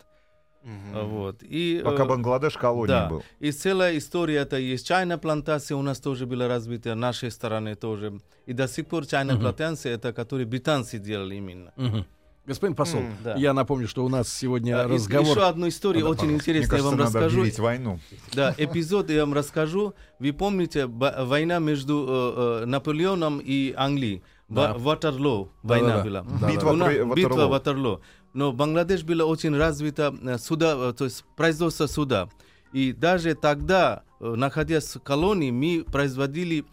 А, 0.94 1.04
Вот. 1.04 1.42
И, 1.44 1.82
Пока 1.84 2.04
э, 2.04 2.08
Бангладеш 2.08 2.54
колонией 2.58 2.88
да. 3.00 3.10
был. 3.10 3.24
и 3.40 3.51
целая 3.51 3.98
история, 3.98 4.36
это 4.46 4.58
есть 4.58 4.86
чайная 4.88 5.18
плантация, 5.18 5.75
у 5.78 5.82
нас 5.82 6.00
тоже 6.00 6.25
была 6.25 6.48
развита, 6.48 6.96
нашей 6.96 7.32
стороны 7.32 7.75
тоже. 7.75 8.20
И 8.46 8.54
до 8.54 8.68
сих 8.68 8.86
пор 8.88 9.06
чайная 9.08 9.36
Мгм. 9.36 9.42
плантация, 9.44 9.96
это 9.96 10.13
которые 10.13 10.46
британцы 10.46 11.00
делали 11.00 11.36
именно. 11.36 11.72
Мгм. 11.78 12.06
Господин 12.45 12.75
посол, 12.75 13.01
М, 13.01 13.13
да. 13.24 13.36
я 13.36 13.53
напомню, 13.53 13.88
что 13.88 14.03
у 14.03 14.10
нас 14.10 14.27
сегодня 14.27 14.81
А, 14.81 14.88
и- 14.88 14.93
разговор... 14.93 15.29
Еще 15.38 15.45
одну 15.48 15.67
историю 15.67 16.07
очень 16.07 16.25
Мне 16.25 16.36
интересную 16.36 16.79
я 16.79 16.83
вам 16.89 16.98
надо 16.98 17.19
расскажу. 17.19 17.45
войну. 17.62 18.00
Да, 18.33 18.55
эпизод 18.57 19.12
я 19.12 19.21
вам 19.25 19.33
расскажу. 19.36 19.93
Вы 20.19 20.33
помните 20.33 20.88
война 20.88 21.60
между 21.60 22.05
э, 22.10 22.62
э, 22.63 22.65
Наполеоном 22.65 23.39
и 23.43 23.74
Англией? 23.77 24.24
Да. 24.50 24.74
Ва- 24.74 24.79
Ватерлоо 24.79 25.45
Да, 25.62 25.69
война 25.69 25.98
да, 25.98 26.03
была. 26.03 26.25
да. 26.41 26.51
Битва 26.51 26.71
нас- 26.74 26.89
при 26.89 27.03
битва. 27.24 27.48
Ватерлоо. 27.48 28.01
Но 28.33 28.51
Бангладеш 28.51 29.03
была 29.03 29.25
очень 29.25 29.55
развита 29.55 30.13
э, 30.24 30.38
суда, 30.39 30.74
э, 30.77 30.93
то 30.98 31.05
есть 31.05 31.24
производство 31.38 31.86
суда. 31.86 32.27
И 32.74 32.91
даже 32.91 33.36
тогда, 33.36 34.01
находясь 34.19 34.95
в 34.95 35.00
колонии, 35.01 35.51
мы 35.51 35.83
производили 35.83 36.65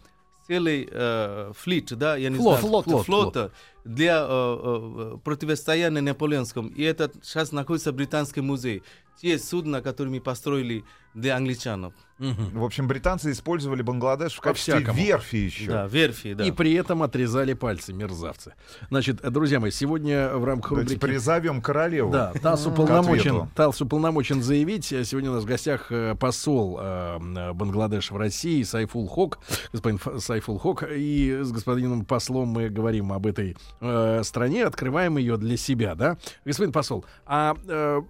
целый 0.49 0.89
э, 0.91 1.51
флит, 1.55 1.95
да, 1.95 2.17
я 2.17 2.29
не 2.29 2.37
Флот, 2.37 2.59
знаю, 2.59 2.67
флот, 2.67 2.85
флот, 2.85 3.05
флота 3.05 3.51
для 3.85 4.25
э, 4.27 4.27
э, 4.27 5.17
противостояния 5.23 6.01
наполеонскому. 6.01 6.69
И 6.69 6.81
это 6.81 7.11
сейчас 7.21 7.51
находится 7.51 7.91
в 7.91 7.95
Британском 7.95 8.45
музее. 8.47 8.81
Те 9.21 9.37
судна, 9.37 9.81
которые 9.81 10.13
мы 10.13 10.21
построили 10.21 10.85
для 11.13 11.35
англичанов. 11.35 11.93
В 12.19 12.63
общем, 12.63 12.87
британцы 12.87 13.31
использовали 13.31 13.81
Бангладеш 13.81 14.35
в 14.35 14.41
качестве 14.41 14.75
По-всякому. 14.75 14.97
верфи 14.97 15.35
еще. 15.37 15.71
Да, 15.71 15.87
верфи, 15.87 16.33
да. 16.33 16.45
И 16.45 16.51
при 16.51 16.73
этом 16.73 17.01
отрезали 17.01 17.53
пальцы, 17.53 17.93
мерзавцы. 17.93 18.53
Значит, 18.89 19.21
друзья 19.21 19.59
мои, 19.59 19.71
сегодня 19.71 20.29
в 20.35 20.43
рамках 20.43 20.71
Давайте 20.71 20.95
рубрики... 20.95 21.11
призовем 21.13 21.61
королеву. 21.61 22.11
Да, 22.11 22.33
ТАСС 22.33 22.67
уполномочен. 22.67 23.47
ТАСС 23.55 23.81
уполномочен 23.81 24.43
заявить. 24.43 24.85
Сегодня 24.85 25.31
у 25.31 25.35
нас 25.35 25.43
в 25.43 25.47
гостях 25.47 25.91
э, 25.91 26.15
посол 26.15 26.77
э, 26.79 27.53
Бангладеш 27.53 28.11
в 28.11 28.17
России 28.17 28.63
Сайфул 28.63 29.07
Хок, 29.07 29.39
господин 29.71 29.99
Сайфул 30.19 30.59
Хок. 30.59 30.83
И 30.89 31.39
с 31.41 31.51
господином 31.51 32.05
послом 32.05 32.49
мы 32.49 32.69
говорим 32.69 33.13
об 33.13 33.25
этой 33.25 33.55
э, 33.79 34.21
стране, 34.23 34.65
открываем 34.65 35.17
ее 35.17 35.37
для 35.37 35.57
себя, 35.57 35.95
да? 35.95 36.17
Господин 36.43 36.73
посол, 36.73 37.05
а 37.25 37.55
э, 37.67 38.01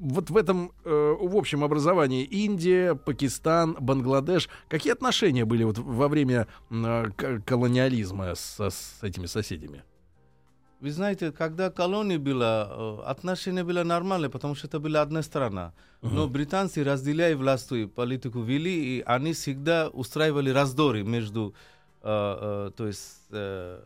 вот 0.00 0.30
в 0.30 0.36
этом, 0.36 0.72
э, 0.84 1.16
в 1.20 1.36
общем 1.36 1.62
образовании 1.62 2.24
Индия, 2.24 2.94
Пакистан, 2.94 3.76
Бангладеш, 3.80 4.48
какие 4.68 4.92
отношения 4.92 5.44
были 5.44 5.64
вот 5.64 5.78
во 5.78 6.08
время 6.08 6.46
э, 6.70 7.04
колониализма 7.46 8.34
со- 8.34 8.70
с 8.70 8.98
этими 9.02 9.26
соседями? 9.26 9.82
Вы 10.80 10.90
знаете, 10.92 11.30
когда 11.30 11.70
колония 11.70 12.18
была, 12.18 12.66
э, 12.70 13.10
отношения 13.10 13.62
были 13.64 13.82
нормальные, 13.82 14.30
потому 14.30 14.54
что 14.54 14.66
это 14.66 14.78
была 14.80 15.02
одна 15.02 15.22
страна. 15.22 15.72
Но 16.02 16.26
британцы, 16.28 16.82
разделяя 16.82 17.36
власть 17.36 17.70
и 17.72 17.86
политику 17.86 18.40
вели, 18.40 18.96
и 18.98 19.02
они 19.06 19.32
всегда 19.34 19.88
устраивали 19.92 20.48
раздоры 20.50 21.02
между 21.04 21.52
э, 22.02 22.08
э, 22.08 22.70
то 22.76 22.86
есть, 22.86 23.18
э, 23.32 23.78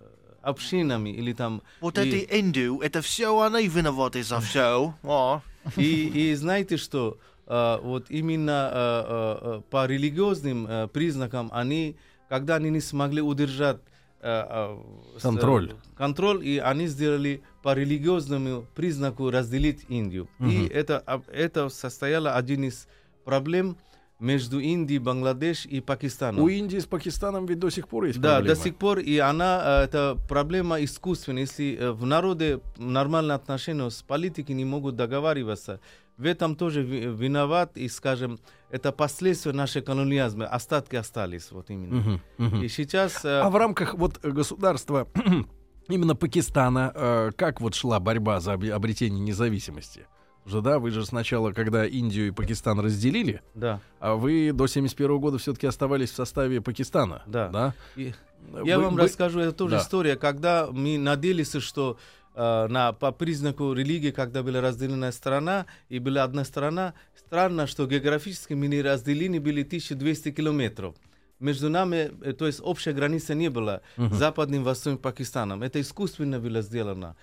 общинами 0.42 1.10
или 1.10 1.32
там... 1.32 1.62
Вот 1.80 1.98
и- 1.98 2.02
эти 2.02 2.40
инду, 2.40 2.78
это 2.80 3.00
все 3.00 3.26
они 3.40 3.66
виноваты 3.66 4.22
за 4.22 4.38
все. 4.38 4.94
И, 5.76 6.30
и 6.30 6.34
знаете 6.34 6.76
что? 6.76 7.18
А, 7.46 7.78
вот 7.80 8.10
именно 8.10 8.70
а, 8.72 8.72
а, 8.72 9.60
по 9.70 9.86
религиозным 9.86 10.88
признакам 10.90 11.50
они, 11.52 11.96
когда 12.28 12.56
они 12.56 12.70
не 12.70 12.80
смогли 12.80 13.20
удержать 13.22 13.78
Контроль. 15.20 15.74
контроль, 15.98 16.46
и 16.46 16.56
они 16.56 16.86
сделали 16.86 17.42
по 17.62 17.74
религиозному 17.74 18.66
признаку 18.74 19.30
разделить 19.30 19.84
Индию. 19.90 20.30
И 20.40 20.42
Мгм. 20.42 20.66
это, 20.72 21.22
это 21.30 21.68
состояло 21.68 22.34
один 22.34 22.64
из 22.64 22.88
проблем 23.26 23.76
между 24.20 24.60
Индией, 24.60 24.98
Бангладеш 25.00 25.66
и 25.66 25.80
Пакистаном. 25.80 26.42
У 26.42 26.48
Индии 26.48 26.78
с 26.78 26.86
Пакистаном 26.86 27.46
ведь 27.46 27.58
до 27.58 27.70
сих 27.70 27.88
пор 27.88 28.04
есть 28.04 28.20
Да, 28.20 28.36
проблемы. 28.36 28.54
до 28.54 28.62
сих 28.62 28.76
пор, 28.76 28.98
и 29.00 29.18
она, 29.18 29.80
э, 29.82 29.84
это 29.84 30.16
проблема 30.28 30.82
искусственная. 30.82 31.42
Если 31.42 31.76
э, 31.76 31.90
в 31.92 32.06
народе 32.06 32.60
нормальные 32.78 33.34
отношения 33.34 33.90
с 33.90 34.02
политикой 34.02 34.52
не 34.52 34.64
могут 34.64 34.96
договариваться, 34.96 35.80
в 36.16 36.24
этом 36.26 36.54
тоже 36.54 36.82
ви- 36.82 37.06
виноват, 37.12 37.76
и, 37.76 37.88
скажем, 37.88 38.38
это 38.70 38.92
последствия 38.92 39.52
нашей 39.52 39.82
колониализма, 39.82 40.46
остатки 40.46 40.94
остались, 40.96 41.50
вот 41.50 41.70
именно. 41.70 41.94
Мгм, 41.96 42.20
мгм. 42.38 42.62
И 42.62 42.68
сейчас... 42.68 43.24
э, 43.24 43.40
А 43.40 43.50
в 43.50 43.56
рамках 43.56 43.94
вот 43.94 44.18
государства 44.24 45.08
именно 45.88 46.14
Пакистана, 46.14 47.32
как 47.36 47.60
вот 47.60 47.74
шла 47.74 47.98
борьба 48.00 48.38
за 48.40 48.52
об- 48.54 48.64
обретение 48.72 49.20
независимости? 49.20 50.06
Уже, 50.46 50.60
да, 50.60 50.78
вы 50.78 50.90
же 50.90 51.04
сначала, 51.06 51.52
когда 51.52 51.86
Индию 51.86 52.28
и 52.28 52.30
Пакистан 52.30 52.78
разделили, 52.80 53.40
Да. 53.54 53.80
а 53.98 54.14
вы 54.14 54.52
до 54.52 54.66
71 54.66 55.18
года 55.18 55.38
все-таки 55.38 55.66
оставались 55.66 56.10
в 56.10 56.14
составе 56.14 56.60
Пакистана. 56.60 57.22
Да. 57.26 57.48
да? 57.48 57.74
И 57.96 58.12
я 58.64 58.76
Вы- 58.78 58.84
вам 58.84 58.94
вы- 58.94 59.02
расскажу, 59.02 59.40
это 59.40 59.52
тоже 59.52 59.76
Да. 59.76 59.82
история, 59.82 60.16
когда 60.16 60.68
мы 60.70 60.98
надеялись, 60.98 61.52
что 61.60 61.96
э, 62.36 62.66
на, 62.66 62.92
по 62.92 63.12
признаку 63.12 63.72
религии, 63.74 64.10
когда 64.10 64.42
была 64.42 64.60
разделена 64.60 65.12
страна, 65.12 65.66
и 65.88 66.00
была 66.00 66.24
одна 66.24 66.44
страна, 66.44 66.94
странно, 67.16 67.68
что 67.68 67.86
географически 67.86 68.54
мы 68.54 68.66
не 68.66 68.82
разделены 68.82 69.38
были 69.40 69.62
1200 69.62 70.32
километров. 70.32 70.96
Между 71.38 71.68
нами, 71.70 72.10
э, 72.22 72.32
то 72.32 72.46
есть 72.48 72.60
общая 72.60 72.92
граница 72.92 73.34
не 73.34 73.48
была, 73.50 73.82
западным 73.96 74.62
и 74.62 74.64
восточным 74.64 74.98
Пакистаном. 74.98 75.62
Это 75.62 75.80
искусственно 75.80 76.40
было 76.40 76.60
сделано. 76.62 77.14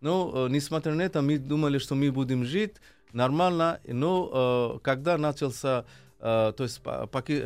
Но, 0.00 0.32
э, 0.34 0.48
несмотря 0.50 0.94
на 0.94 1.02
это, 1.02 1.22
мы 1.22 1.38
думали, 1.38 1.78
что 1.78 1.94
мы 1.94 2.10
будем 2.12 2.44
жить 2.44 2.74
нормально, 3.12 3.78
но 3.86 4.30
э, 4.76 4.78
когда 4.82 5.16
начался, 5.18 5.84
э, 6.20 6.52
то 6.56 6.62
есть 6.64 6.80
па- 6.82 7.06
паки- 7.06 7.42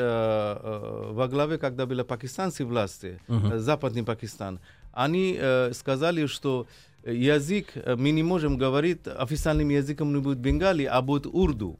во 1.14 1.28
главе, 1.28 1.59
когда 1.59 1.87
были 1.87 2.02
пакистанские 2.02 2.66
власти, 2.66 3.21
э, 3.28 3.59
западный 3.59 4.02
Пакистан, 4.02 4.59
они 4.92 5.38
сказали, 5.73 6.26
что 6.26 6.66
язык, 7.04 7.66
мы 7.97 8.11
не 8.11 8.23
можем 8.25 8.57
говорить, 8.59 9.00
официальным 9.07 9.69
языком 9.71 10.12
не 10.14 10.21
будет 10.21 10.38
бенгали, 10.38 10.85
а 10.85 11.00
будет 11.02 11.26
урду 11.26 11.78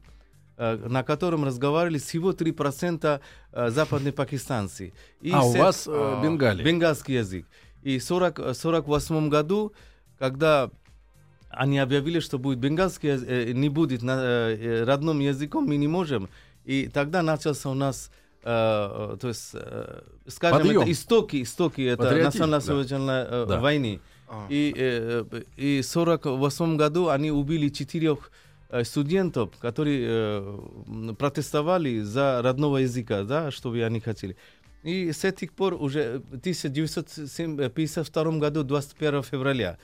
на 0.57 1.01
котором 1.03 1.43
разговаривали 1.43 1.97
всего 1.97 2.33
3% 2.33 3.19
э, 3.51 3.69
западные 3.71 4.11
пакистанцы. 4.13 4.93
И 5.19 5.31
А, 5.33 5.41
у 5.43 5.51
вас 5.53 5.87
э, 5.87 6.19
Бенгали. 6.23 6.63
бенгальский 6.63 7.15
язык. 7.15 7.45
И 7.81 7.97
в 7.97 8.03
40, 8.03 8.53
48 8.53 9.29
году, 9.29 9.73
когда 10.21 10.69
они 11.49 11.79
объявили, 11.79 12.19
что 12.19 12.37
будет 12.37 12.59
бенгальский 12.59 13.09
э, 13.09 13.51
не 13.53 13.69
будет 13.69 14.03
на, 14.03 14.19
э, 14.21 14.55
э, 14.55 14.83
родным 14.83 15.19
языком, 15.19 15.65
мы 15.65 15.77
не 15.77 15.87
можем. 15.87 16.29
И 16.63 16.89
тогда 16.93 17.23
начался 17.23 17.69
у 17.69 17.73
нас, 17.73 18.11
э, 18.43 19.13
э, 19.13 19.17
то 19.19 19.27
есть, 19.27 19.49
э, 19.53 20.01
скажем, 20.27 20.59
Подъем. 20.59 20.81
это 20.81 20.91
истоки, 20.91 21.41
истоки 21.41 21.81
это 21.81 22.03
национально-освободительной 22.03 23.25
э, 23.27 23.45
Да. 23.49 23.59
войны. 23.59 23.99
А. 24.27 24.45
И, 24.49 24.71
э, 24.77 25.25
э, 25.31 25.41
и 25.57 25.81
в 25.81 25.85
48 25.85 26.77
году 26.77 27.09
они 27.09 27.31
убили 27.31 27.69
четырех 27.69 28.31
э, 28.69 28.83
студентов, 28.83 29.49
которые 29.59 30.05
э, 30.07 30.59
протестовали 31.17 32.01
за 32.01 32.41
родного 32.43 32.77
языка, 32.77 33.23
да, 33.23 33.49
что 33.49 33.71
вы 33.71 33.83
они 33.83 33.99
хотели. 33.99 34.37
И 34.83 35.11
с 35.11 35.23
этих 35.25 35.53
пор 35.53 35.73
уже 35.73 36.21
в 36.31 36.37
1952 36.37 38.39
году, 38.39 38.63
21 38.63 39.23
февраля. 39.23 39.77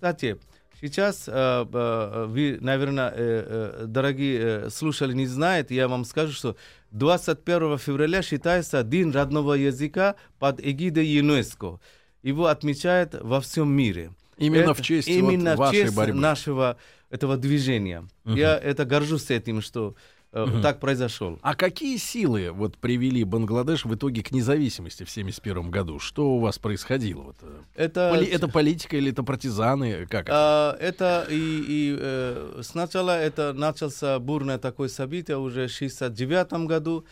Кстати, 0.00 0.38
сейчас 0.80 1.28
э, 1.28 1.32
э, 1.34 2.24
вы, 2.26 2.56
наверное, 2.62 3.12
э, 3.14 3.84
дорогие 3.86 4.70
слушатели, 4.70 5.12
не 5.12 5.26
знаете, 5.26 5.74
я 5.74 5.88
вам 5.88 6.06
скажу, 6.06 6.32
что 6.32 6.56
21 6.92 7.76
февраля 7.76 8.22
считается 8.22 8.82
День 8.82 9.10
родного 9.10 9.52
языка 9.52 10.14
под 10.38 10.58
эгидой 10.58 11.04
ЮНЕСКО. 11.06 11.80
Его 12.22 12.46
отмечают 12.46 13.14
во 13.20 13.42
всем 13.42 13.70
мире. 13.70 14.12
Именно 14.38 14.62
Это 14.62 14.74
в 14.74 14.80
честь 14.80 15.06
именно 15.06 15.50
вот 15.50 15.58
вашей 15.58 15.82
честь 15.82 15.94
борьбы. 15.94 16.18
нашего 16.18 16.78
этого 17.10 17.36
движения. 17.36 18.08
Я 18.24 18.56
это 18.56 18.86
горжусь 18.86 19.30
этим, 19.30 19.60
что 19.60 19.96
э, 20.32 20.46
так 20.62 20.80
произошел. 20.80 21.38
А 21.42 21.54
какие 21.54 21.96
силы 21.96 22.50
вот 22.52 22.76
привели 22.78 23.24
Бангладеш 23.24 23.84
в 23.84 23.94
итоге 23.94 24.22
к 24.22 24.30
независимости 24.32 25.04
в 25.04 25.10
71 25.10 25.70
году? 25.70 25.98
Что 25.98 26.30
у 26.30 26.38
вас 26.40 26.58
происходило? 26.58 27.22
Вот, 27.22 27.36
э, 27.42 27.60
Это, 27.74 28.10
поли- 28.14 28.26
это 28.26 28.48
политика 28.48 28.96
или 28.96 29.10
это 29.12 29.22
партизаны? 29.22 30.06
Как 30.06 30.26
это? 30.26 30.32
а, 30.32 30.76
это 30.80 31.26
и, 31.30 31.64
и 31.66 31.96
э, 31.98 32.60
сначала 32.62 33.10
это 33.18 33.52
начался 33.52 34.18
бурное 34.18 34.58
такое 34.58 34.88
событие 34.88 35.36
уже 35.38 35.66
в 35.66 35.72
69 35.72 36.66
году, 36.66 37.04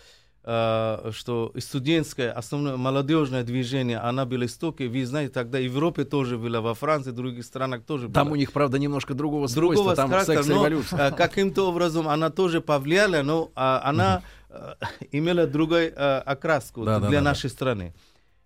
что 0.48 1.52
студентское, 1.58 2.32
основное 2.32 2.76
молодежное 2.76 3.42
движение, 3.42 3.98
она 3.98 4.24
была 4.24 4.46
истоки. 4.46 4.84
Вы 4.84 5.04
знаете, 5.04 5.32
тогда 5.32 5.58
в 5.58 5.62
Европе 5.62 6.04
тоже 6.04 6.38
было, 6.38 6.61
во 6.62 6.74
Франции, 6.74 7.11
в 7.11 7.14
других 7.14 7.44
странах 7.44 7.82
тоже 7.84 8.08
Там 8.08 8.28
было. 8.28 8.34
у 8.34 8.37
них, 8.37 8.52
правда, 8.52 8.78
немножко 8.78 9.12
другого 9.12 9.46
другого 9.48 9.74
свойства. 9.74 9.96
Там 9.96 10.11
характера, 10.11 10.37
но 10.37 10.42
секс-эволюция. 10.42 11.08
э, 11.11 11.12
каким-то 11.14 11.68
образом 11.68 12.08
она 12.08 12.30
тоже 12.30 12.61
повлияла, 12.62 13.22
но 13.22 13.50
а, 13.54 13.82
она 13.84 14.22
э, 14.48 14.74
имела 15.12 15.46
другой 15.46 15.92
э, 15.94 16.18
окраску 16.24 16.84
Да, 16.84 16.98
да, 16.98 17.08
для 17.08 17.18
да, 17.18 17.24
да. 17.24 17.30
нашей 17.30 17.50
страны. 17.50 17.92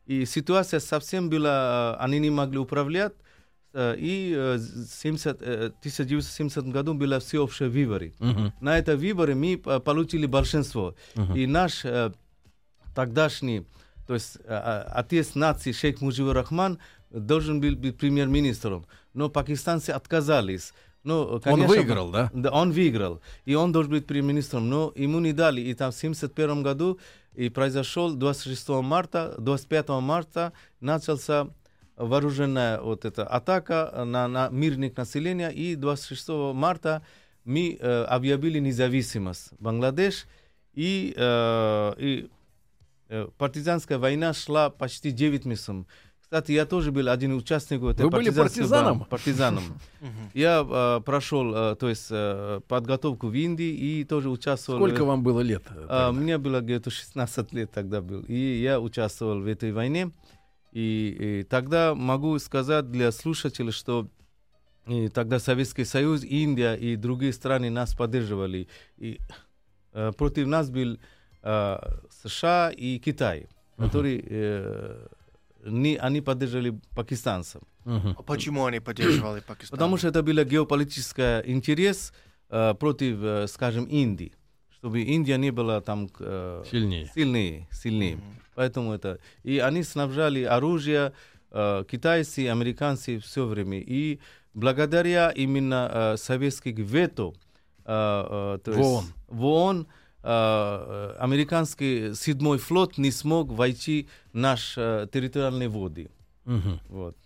И 0.06 0.26
ситуация 0.26 0.80
совсем 0.80 1.30
была, 1.30 1.96
э, 2.00 2.04
они 2.04 2.18
не 2.18 2.30
могли 2.30 2.58
управлять, 2.58 3.12
э, 3.12 3.16
и 3.98 4.34
э, 4.36 4.58
70, 4.58 5.38
э, 5.40 5.72
1970 5.80 6.66
году 6.72 6.94
было 6.94 7.18
всеобщее 7.20 7.68
выборы. 7.68 8.12
Мгм. 8.18 8.52
На 8.60 8.78
это 8.78 8.96
выборы 8.96 9.34
мы 9.34 9.60
э, 9.64 9.80
получили 9.80 10.26
большинство. 10.26 10.94
И 11.34 11.46
наш 11.46 11.84
э, 11.84 12.12
тогдашний, 12.94 13.64
то 14.06 14.14
есть 14.14 14.36
э, 14.36 14.40
э, 14.44 14.82
отец 14.92 15.34
нации 15.34 15.72
шейх 15.72 16.00
Муджибур 16.00 16.34
Рахман 16.34 16.78
должен 17.10 17.60
был 17.60 17.76
быть 17.76 17.96
премьер-министром. 17.96 18.86
Но 19.14 19.28
пакистанцы 19.28 19.90
отказались. 19.90 20.72
Он 21.04 21.40
конечно, 21.40 21.74
выиграл, 21.74 22.10
да? 22.10 22.30
Да, 22.32 22.50
он 22.50 22.70
выиграл. 22.72 23.20
И 23.44 23.54
он 23.54 23.72
должен 23.72 23.92
быть 23.92 24.06
премьер-министром. 24.06 24.68
Но 24.68 24.92
ему 24.94 25.18
не 25.20 25.32
дали. 25.32 25.60
И 25.60 25.74
там 25.74 25.92
в 25.92 25.96
1971 25.96 26.62
году 26.62 26.98
и 27.34 27.48
произошел 27.48 28.12
26 28.12 28.68
марта, 28.82 29.34
25 29.38 29.88
марта 30.00 30.52
начался 30.80 31.48
вооруженная 31.96 32.80
вот 32.80 33.04
эта 33.04 33.24
атака 33.26 34.04
на, 34.04 34.28
на 34.28 34.48
мирных 34.48 34.96
населения. 34.96 35.50
И 35.50 35.74
26 35.76 36.28
марта 36.54 37.02
мы 37.44 37.76
э, 37.78 38.04
объявили 38.04 38.58
независимость 38.58 39.52
Бангладеш. 39.58 40.26
И, 40.74 41.12
э, 41.16 41.92
и 41.98 42.30
э, 43.08 43.28
партизанская 43.36 43.98
война 43.98 44.32
шла 44.32 44.70
почти 44.70 45.10
9 45.10 45.44
месяцев. 45.44 45.86
Кстати, 46.32 46.52
я 46.52 46.64
тоже 46.64 46.92
был 46.92 47.10
один 47.10 47.34
участник 47.34 47.82
этой 47.82 48.06
Вы 48.06 48.10
были 48.10 48.30
партизаном? 48.30 49.00
ба- 49.00 49.04
партизаном. 49.04 49.64
Я 50.32 50.66
э, 50.66 51.00
прошел, 51.04 51.54
э, 51.54 51.76
то 51.76 51.90
есть, 51.90 52.06
э, 52.10 52.60
подготовку 52.68 53.26
в 53.26 53.34
Индии 53.34 53.70
и 53.70 54.04
тоже 54.04 54.30
участвовал. 54.30 54.78
Сколько 54.78 55.04
вам 55.04 55.22
было 55.22 55.40
лет? 55.40 55.62
э, 55.68 55.86
а, 55.90 56.10
мне 56.10 56.38
было 56.38 56.60
где-то 56.62 56.88
16 56.88 57.52
лет 57.52 57.70
тогда 57.70 58.00
был. 58.00 58.22
И 58.28 58.62
я 58.62 58.80
участвовал 58.80 59.40
в 59.42 59.46
этой 59.46 59.72
войне. 59.72 60.10
И, 60.72 61.16
и 61.40 61.42
тогда 61.44 61.94
могу 61.94 62.38
сказать 62.38 62.90
для 62.90 63.12
слушателей, 63.12 63.72
что 63.72 64.08
и 64.86 65.08
тогда 65.08 65.38
Советский 65.38 65.84
Союз, 65.84 66.24
Индия 66.24 66.74
и 66.74 66.96
другие 66.96 67.32
страны 67.32 67.70
нас 67.70 67.94
поддерживали. 67.94 68.68
И 68.96 69.20
э, 69.92 70.12
против 70.16 70.46
нас 70.46 70.70
был 70.70 70.98
э, 71.42 71.78
США 72.10 72.70
и 72.70 72.98
Китай, 72.98 73.46
которые 73.76 74.24
э, 74.26 75.06
не, 75.64 75.96
они 75.96 76.20
поддерживали 76.20 76.80
пакистанцев. 76.96 77.62
Мгм. 77.84 78.16
А 78.18 78.22
почему 78.22 78.64
они 78.64 78.80
поддерживали 78.80 79.40
Пакистан? 79.40 79.76
Потому 79.76 79.96
что 79.96 80.08
это 80.08 80.22
был 80.22 80.44
геополитический 80.44 81.42
интерес 81.52 82.12
э, 82.48 82.74
против, 82.74 83.22
э, 83.22 83.46
скажем, 83.48 83.84
Индии. 83.84 84.32
Чтобы 84.70 85.02
Индия 85.02 85.38
не 85.38 85.52
была 85.52 85.80
там 85.80 86.08
э, 86.18 86.64
Сильнее. 86.70 87.10
сильнее, 87.14 87.68
сильнее. 87.70 88.18
Поэтому 88.54 88.92
это... 88.92 89.18
И 89.42 89.58
они 89.58 89.82
снабжали 89.82 90.42
оружие, 90.42 91.12
э, 91.50 91.84
китайцы, 91.90 92.48
американцы 92.48 93.18
все 93.18 93.46
время. 93.46 93.78
И 93.80 94.18
благодаря 94.54 95.30
именно 95.30 95.90
э, 95.92 96.16
советских 96.16 96.76
вето, 96.78 97.32
э, 97.84 98.56
э, 98.56 98.58
то 98.64 98.72
В 98.72 98.76
есть 98.76 98.88
ООН. 98.90 99.04
в 99.28 99.44
ООН, 99.44 99.86
э, 100.22 100.26
э, 100.26 101.16
американский 101.18 102.14
седьмой 102.14 102.58
флот 102.58 102.98
не 102.98 103.10
смог 103.10 103.50
войти 103.52 104.06
в 104.32 104.36
наши 104.38 104.80
э, 104.80 105.06
территориальные 105.12 105.68
воды. 105.68 106.10
Мгм. 106.44 106.80
Вот. 106.88 107.16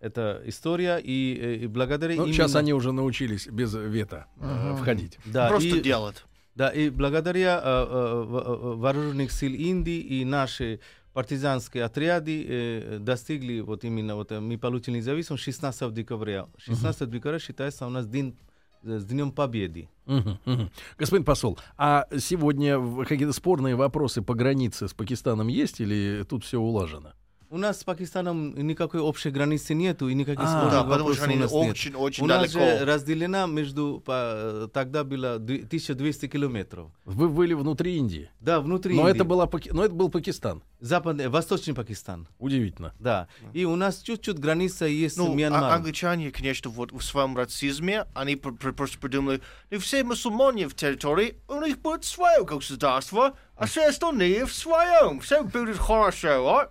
Это 0.00 0.42
история, 0.46 0.98
и, 0.98 1.38
э, 1.42 1.54
и 1.64 1.66
благодаря 1.66 2.14
Ну, 2.16 2.26
сейчас 2.26 2.50
именно- 2.50 2.58
они 2.60 2.72
уже 2.74 2.92
научились 2.92 3.46
без 3.46 3.74
вето 3.74 4.26
э, 4.40 4.76
входить. 4.80 5.18
да, 5.24 5.48
Просто 5.48 5.68
и, 5.76 5.80
делать. 5.80 6.24
Да, 6.54 6.68
и 6.68 6.88
благодаря 6.90 7.60
э, 7.62 7.86
э, 7.88 8.24
э, 8.26 8.74
вооруженных 8.76 9.32
сил 9.32 9.52
Индии 9.52 9.98
и 9.98 10.24
наши 10.24 10.80
партизанские 11.12 11.84
отряды 11.84 12.46
э, 12.46 12.98
достигли 13.00 13.60
вот 13.60 13.84
именно 13.84 14.14
вот 14.14 14.30
мы 14.30 14.56
получили 14.58 14.98
независимость 14.98 15.42
16 15.44 15.92
декабря. 15.92 16.46
16 16.58 17.10
декабря 17.10 17.38
считается 17.38 17.86
у 17.86 17.90
нас 17.90 18.06
день 18.06 18.36
с 18.84 19.04
днем 19.04 19.32
победы. 19.32 19.88
Мгм, 20.06 20.38
мгм. 20.44 20.70
Господин 20.98 21.24
посол, 21.24 21.58
а 21.76 22.06
сегодня 22.18 22.78
какие-то 23.04 23.32
спорные 23.32 23.74
вопросы 23.74 24.22
по 24.22 24.34
границе 24.34 24.88
с 24.88 24.94
Пакистаном 24.94 25.48
есть 25.48 25.80
или 25.80 26.24
тут 26.28 26.44
все 26.44 26.60
улажено? 26.60 27.12
У 27.54 27.58
нас 27.58 27.78
с 27.78 27.84
Пакистаном 27.84 28.52
никакой 28.66 28.98
общей 29.00 29.30
границы 29.30 29.74
нету 29.74 30.08
и 30.08 30.14
никаких 30.14 30.42
А, 30.44 30.48
спорных 30.48 30.72
Да, 30.72 30.82
потому 30.82 31.14
что 31.14 31.22
у 31.22 31.28
они 31.28 31.44
очень, 31.44 31.94
очень 31.94 32.24
У 32.24 32.26
нас 32.26 32.50
же 32.50 32.58
далеко. 32.58 32.84
разделена 32.84 33.46
между, 33.46 34.02
по- 34.04 34.68
тогда 34.74 35.04
было 35.04 35.38
д- 35.38 35.64
1200 35.64 36.26
километров. 36.26 36.90
Вы 37.04 37.28
были 37.28 37.54
внутри 37.54 37.94
Индии. 37.96 38.28
Да, 38.40 38.60
внутри 38.60 38.96
Но 38.96 39.02
Индии. 39.02 39.14
это, 39.14 39.24
была, 39.24 39.48
но 39.70 39.84
это 39.84 39.94
был 39.94 40.08
Пакистан. 40.08 40.64
Западный, 40.80 41.28
Восточный 41.28 41.74
Пакистан. 41.74 42.26
Удивительно. 42.40 42.92
Да. 42.98 43.28
И 43.52 43.64
у 43.64 43.76
нас 43.76 44.00
чуть-чуть 44.02 44.40
граница 44.40 44.86
есть 44.86 45.14
с 45.14 45.18
Ну, 45.18 45.30
а- 45.30 45.34
Мьянмаром. 45.36 45.70
англичане, 45.76 46.32
конечно, 46.32 46.70
вот 46.70 46.90
в 46.90 47.02
своем 47.02 47.36
расизме, 47.36 48.06
они 48.14 48.34
пр- 48.34 48.54
пр- 48.54 48.72
просто 48.74 48.98
придумали, 48.98 49.40
ну, 49.70 49.78
все 49.78 50.02
мусульмане 50.02 50.66
в 50.68 50.74
территории, 50.74 51.36
у 51.46 51.60
них 51.60 51.78
будет 51.78 52.04
свое 52.04 52.44
государство, 52.44 53.34
а 53.56 53.66
все 53.66 53.86
остальные 53.88 54.46
в 54.46 54.52
своем. 54.52 55.20
Все 55.20 55.42
будет 55.44 55.78
хорошо? 55.78 56.68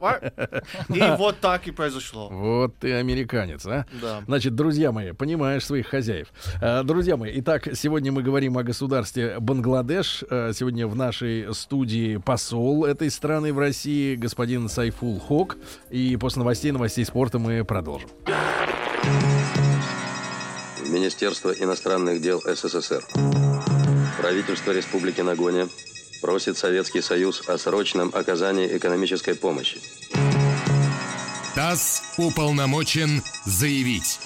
И 0.89 1.01
вот 1.17 1.39
так 1.39 1.67
и 1.67 1.71
произошло. 1.71 2.29
Вот 2.29 2.77
ты 2.77 2.93
американец, 2.93 3.65
а? 3.65 3.85
Да. 4.01 4.21
Значит, 4.27 4.55
друзья 4.55 4.91
мои, 4.91 5.13
понимаешь 5.13 5.65
своих 5.65 5.87
хозяев. 5.87 6.27
А, 6.61 6.83
Друзья 6.83 7.15
мои, 7.15 7.31
итак, 7.39 7.69
сегодня 7.75 8.11
мы 8.11 8.21
говорим 8.21 8.57
о 8.57 8.63
государстве 8.63 9.39
Бангладеш. 9.39 10.23
А, 10.29 10.51
Сегодня 10.53 10.87
в 10.87 10.95
нашей 10.95 11.53
студии 11.53 12.17
посол 12.17 12.85
этой 12.85 13.09
страны 13.09 13.53
в 13.53 13.59
России, 13.59 14.15
господин 14.15 14.67
Сайфул 14.67 15.19
Хок. 15.19 15.57
И 15.89 16.17
после 16.17 16.39
новостей, 16.39 16.71
новостей 16.71 17.05
спорта 17.05 17.39
мы 17.39 17.63
продолжим. 17.63 18.09
Министерство 20.89 21.51
иностранных 21.51 22.21
дел 22.21 22.41
СССР. 22.41 23.03
Правительство 24.19 24.71
Республики 24.71 25.21
Нагоня 25.21 25.67
просит 26.23 26.57
Советский 26.57 27.01
Союз 27.01 27.43
о 27.47 27.57
срочном 27.57 28.09
оказании 28.13 28.77
экономической 28.77 29.35
помощи. 29.35 29.81
ТАСС 31.53 32.01
уполномочен 32.15 33.21
заявить. 33.43 34.21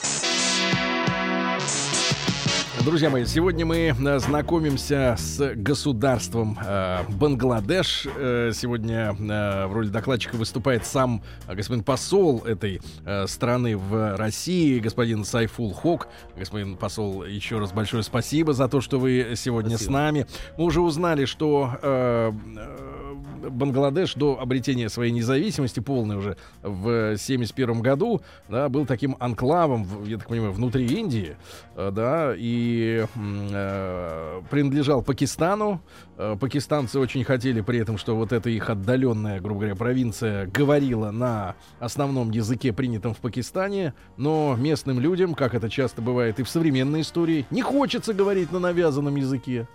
Друзья 2.87 3.09
мои, 3.09 3.25
сегодня 3.25 3.65
мы 3.65 3.93
э, 3.93 4.19
знакомимся 4.19 5.15
с 5.17 5.55
государством 5.55 6.57
э, 6.65 6.99
Бангладеш. 7.19 8.07
Э, 8.15 8.51
сегодня 8.53 9.13
э, 9.13 9.67
в 9.67 9.73
роли 9.73 9.89
докладчика 9.89 10.37
выступает 10.37 10.85
сам 10.85 11.21
господин 11.49 11.83
посол 11.83 12.45
этой 12.45 12.79
э, 13.03 13.27
страны 13.27 13.75
в 13.75 14.15
России, 14.15 14.79
господин 14.79 15.25
Сайфул 15.25 15.73
Хок. 15.73 16.07
Господин 16.37 16.77
посол, 16.77 17.25
еще 17.25 17.59
раз 17.59 17.73
большое 17.73 18.03
спасибо 18.03 18.53
за 18.53 18.69
то, 18.69 18.79
что 18.79 18.99
вы 18.99 19.33
сегодня 19.35 19.71
с 19.71 19.81
Спасибо. 19.81 19.93
нами. 19.93 20.27
Мы 20.57 20.63
уже 20.63 20.79
узнали, 20.79 21.25
что 21.25 21.71
э, 21.81 22.31
э, 22.55 23.49
Бангладеш 23.49 24.13
до 24.13 24.39
обретения 24.39 24.87
своей 24.87 25.11
независимости, 25.11 25.81
полной 25.81 26.15
уже 26.15 26.37
в 26.61 26.87
1971 26.87 27.81
году, 27.81 28.21
да, 28.47 28.69
был 28.69 28.85
таким 28.85 29.17
анклавом, 29.19 29.85
я 30.05 30.17
так 30.17 30.29
понимаю, 30.29 30.53
внутри 30.53 30.85
Индии, 30.85 31.35
э, 31.75 31.91
да, 31.93 32.33
и 32.33 32.76
э, 32.83 34.41
принадлежал 34.49 35.01
Пакистану. 35.01 35.81
Э, 36.17 36.35
Пакистанцы 36.39 36.99
очень 36.99 37.23
хотели 37.23 37.61
при 37.61 37.79
этом, 37.79 37.97
что 37.97 38.15
вот 38.15 38.31
эта 38.31 38.49
их 38.49 38.69
отдаленная, 38.69 39.39
грубо 39.39 39.61
говоря, 39.61 39.75
провинция 39.75 40.47
говорила 40.47 41.11
на 41.11 41.55
основном 41.79 42.31
языке, 42.31 42.73
принятом 42.73 43.13
в 43.13 43.17
Пакистане, 43.17 43.93
но 44.17 44.55
местным 44.57 44.99
людям, 44.99 45.33
как 45.33 45.53
это 45.53 45.69
часто 45.69 46.01
бывает 46.01 46.39
и 46.39 46.43
в 46.43 46.49
современной 46.49 47.01
истории, 47.01 47.45
не 47.51 47.61
хочется 47.61 48.13
говорить 48.13 48.51
на 48.51 48.59
навязанном 48.59 49.15
языке. 49.15 49.67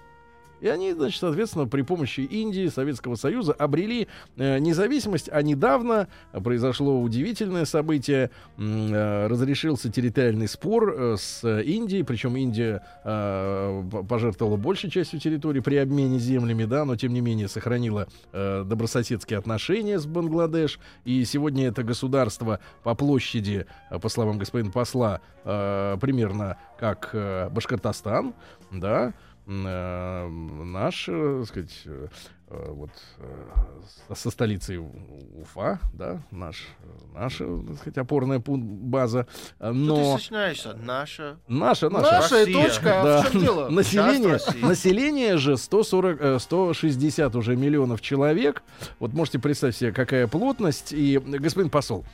И 0.63 0.69
они, 0.69 0.93
значит, 0.93 1.19
соответственно, 1.19 1.67
при 1.67 1.83
помощи 1.83 2.21
Индии, 2.21 2.69
Советского 2.69 3.17
Союза 3.17 3.53
обрели 3.53 4.07
э, 4.37 4.59
независимость. 4.61 5.29
А 5.33 5.43
недавно 5.43 6.07
произошло 6.33 7.03
удивительное 7.03 7.65
событие. 7.65 8.31
Э, 8.57 9.27
разрешился 9.27 9.91
территориальный 9.91 10.47
спор 10.47 10.95
э, 10.97 11.17
с 11.19 11.45
Индией. 11.63 12.05
Причем 12.05 12.37
Индия 12.37 12.87
э, 13.03 13.83
пожертвовала 14.09 14.57
большей 14.57 14.89
частью 14.89 15.19
территории 15.19 15.59
при 15.59 15.75
обмене 15.77 16.21
землями, 16.21 16.65
да, 16.65 16.85
но 16.85 16.95
тем 16.95 17.13
не 17.13 17.21
менее 17.21 17.49
сохранила 17.49 18.07
э, 18.33 18.63
добрососедские 18.65 19.41
отношения 19.41 19.99
с 19.99 20.07
Бангладеш. 20.07 20.79
И 21.05 21.25
сегодня 21.25 21.67
это 21.67 21.83
государство 21.83 22.61
по 22.85 22.95
площади, 22.95 23.67
э, 23.91 23.99
по 23.99 24.09
словам 24.09 24.39
господина 24.39 24.71
посла, 24.71 25.21
э, 25.45 25.97
примерно 26.01 26.57
как 26.79 27.11
э, 27.15 27.49
Башкортостан, 27.51 28.35
да, 28.71 29.13
наш, 29.61 31.09
э, 31.09 31.39
так 31.41 31.49
сказать, 31.49 31.83
э, 31.87 32.07
э, 32.49 32.71
вот 32.71 32.91
э, 33.19 34.15
со- 34.15 34.31
столицей 34.31 34.79
Уфа, 34.79 35.79
да, 35.93 36.23
наш, 36.31 36.67
э, 36.83 37.19
наша, 37.19 37.45
так 37.69 37.77
сказать, 37.79 37.99
опорная 37.99 38.43
база, 38.47 39.27
Э, 39.59 39.73
Что 39.73 39.73
ты 39.73 39.75
но 39.75 40.19
стесняешься? 40.19 40.75
Наша. 40.75 41.37
наша, 41.49 41.89
наша, 41.91 42.11
Наша 42.13 42.37
и 42.43 42.55
Россия. 42.55 42.63
точка. 42.65 43.01
а 43.01 43.05
да. 43.05 43.23
В 43.23 43.33
чем 43.33 43.41
дело? 43.41 43.69
Население, 43.71 44.39
население 44.63 45.37
же 45.37 45.57
140, 45.57 46.21
э, 46.21 46.39
160 46.39 47.35
уже 47.37 47.57
миллионов 47.57 48.01
человек. 48.01 48.63
Вот 48.99 49.13
можете 49.13 49.39
представить 49.39 49.77
себе, 49.77 49.93
какая 49.93 50.27
плотность. 50.29 50.93
И, 50.93 51.19
господин 51.19 51.71
посол, 51.71 52.05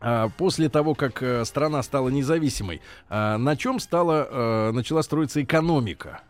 а, 0.00 0.28
после 0.38 0.68
того, 0.68 0.94
как 0.94 1.22
э, 1.24 1.44
страна 1.44 1.82
стала 1.82 2.08
независимой, 2.08 2.80
а, 3.08 3.36
на 3.36 3.56
чем 3.56 3.80
стала, 3.80 4.28
э, 4.30 4.70
начала 4.72 5.02
строиться 5.02 5.42
экономика? 5.42 6.20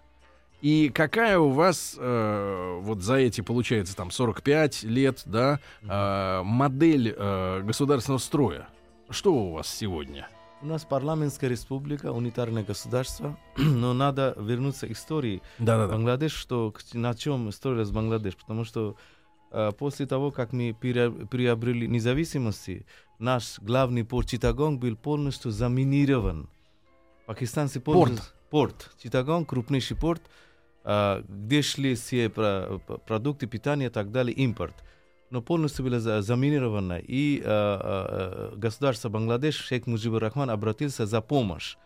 И 0.61 0.91
какая 0.93 1.39
у 1.39 1.51
вас 1.51 1.97
э, 1.99 2.79
вот 2.81 3.03
за 3.03 3.15
эти, 3.17 3.43
получается, 3.43 3.95
там 3.95 4.11
45 4.11 4.83
лет, 4.85 5.23
да, 5.25 5.61
э, 5.83 6.43
модель 6.43 7.15
э, 7.17 7.63
государственного 7.63 8.19
строя? 8.19 8.69
Что 9.09 9.33
у 9.33 9.53
вас 9.53 9.69
сегодня? 9.69 10.29
У 10.61 10.67
нас 10.67 10.85
парламентская 10.85 11.49
республика, 11.49 12.11
унитарное 12.11 12.65
государство, 12.65 13.39
но 13.57 13.93
надо 13.93 14.35
вернуться 14.37 14.89
к 14.89 14.91
истории 14.91 15.41
Да-да-да. 15.61 15.93
Бангладеш, 15.93 16.33
что 16.33 16.75
на 16.93 17.15
чем 17.15 17.53
строилась 17.53 17.91
Бангладеш, 17.91 18.35
потому 18.35 18.65
что 18.65 18.97
э, 19.53 19.71
после 19.79 20.07
того, 20.07 20.33
как 20.33 20.53
мы 20.53 20.75
приобрели 20.75 21.87
независимость, 21.87 22.71
наш 23.21 23.61
главный 23.61 24.05
порт 24.05 24.29
Читагонг 24.29 24.81
был 24.81 24.97
полностью 24.97 25.53
заминирован. 25.53 26.49
Пакистанцы 27.27 27.79
полностью... 27.81 28.25
Порт. 28.51 28.91
Читагонг, 29.01 29.51
крупнейший 29.51 29.97
порт, 29.97 30.23
где 31.29 31.63
шли 31.63 31.95
все 31.95 32.29
продукты 32.31 33.47
питания 33.47 33.87
и 33.87 33.91
так 33.91 34.11
далее, 34.11 34.35
импорт. 34.35 34.75
Но 35.31 35.43
полностью 35.43 35.85
было 35.85 36.01
за- 36.01 36.23
заминировано. 36.23 36.99
И 36.99 37.43
э, 37.45 37.45
э, 37.45 38.53
государство 38.57 39.11
Бангладеш, 39.11 39.57
шейх 39.57 39.87
Муджибур 39.87 40.23
Рахман, 40.23 40.49
обратился 40.51 41.05
за 41.07 41.21
помощь. 41.21 41.77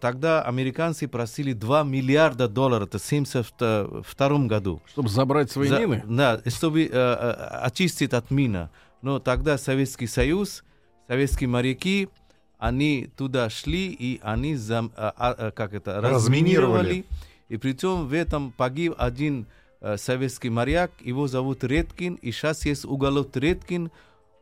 Тогда 0.00 0.42
американцы 0.42 1.06
просили 1.06 1.52
2 1.52 1.84
миллиарда 1.84 2.48
долларов, 2.48 2.88
это 2.88 2.98
в 2.98 3.06
1972 3.06 4.46
году. 4.48 4.82
Чтобы 4.88 5.08
забрать 5.08 5.52
свои 5.52 5.68
За- 5.68 5.78
мины? 5.78 6.02
Да, 6.06 6.40
чтобы 6.48 6.86
э, 6.86 7.12
очистить 7.62 8.12
от 8.12 8.32
мина. 8.32 8.70
Но 9.02 9.20
тогда 9.20 9.56
Советский 9.58 10.08
Союз, 10.08 10.64
советские 11.06 11.48
моряки, 11.48 12.08
они 12.58 13.08
туда 13.16 13.48
шли 13.48 13.86
и 13.92 14.18
они 14.24 14.56
зам- 14.56 14.90
а, 14.96 15.14
а, 15.16 15.30
а, 15.38 15.50
как 15.52 15.72
это, 15.72 16.00
Разминировали. 16.00 16.78
разминировали. 16.78 17.04
И 17.50 17.58
притом 17.58 18.06
в 18.06 18.14
этом 18.14 18.52
погиб 18.52 18.94
один 18.96 19.46
э, 19.80 19.96
советский 19.98 20.50
моряк, 20.50 20.92
его 21.00 21.26
зовут 21.26 21.64
Редкин, 21.64 22.14
и 22.14 22.30
сейчас 22.30 22.64
есть 22.64 22.84
уголок 22.84 23.36
Редкин 23.36 23.90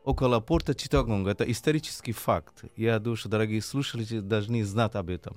около 0.03 0.39
порта 0.39 0.73
Читагонга. 0.73 1.31
Это 1.31 1.43
исторический 1.43 2.13
факт. 2.13 2.63
Я 2.77 2.99
думаю, 2.99 3.17
что 3.17 3.27
дорогие 3.29 3.61
слушатели 3.61 4.19
должны 4.19 4.63
знать 4.63 4.95
об 4.95 5.09
этом. 5.09 5.35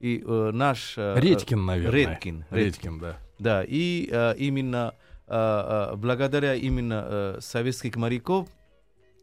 И 0.00 0.22
э, 0.26 0.50
наш... 0.52 0.94
э, 0.96 1.14
Редькин, 1.16 1.64
наверное. 1.64 2.10
Редькин. 2.10 2.44
Редькин, 2.50 2.98
да. 2.98 3.18
да, 3.38 3.64
и 3.64 4.08
э, 4.10 4.34
именно 4.36 4.94
э, 5.28 5.92
э, 5.92 5.96
благодаря 5.96 6.56
именно 6.56 7.04
э, 7.06 7.38
советских 7.40 7.94
моряков 7.94 8.48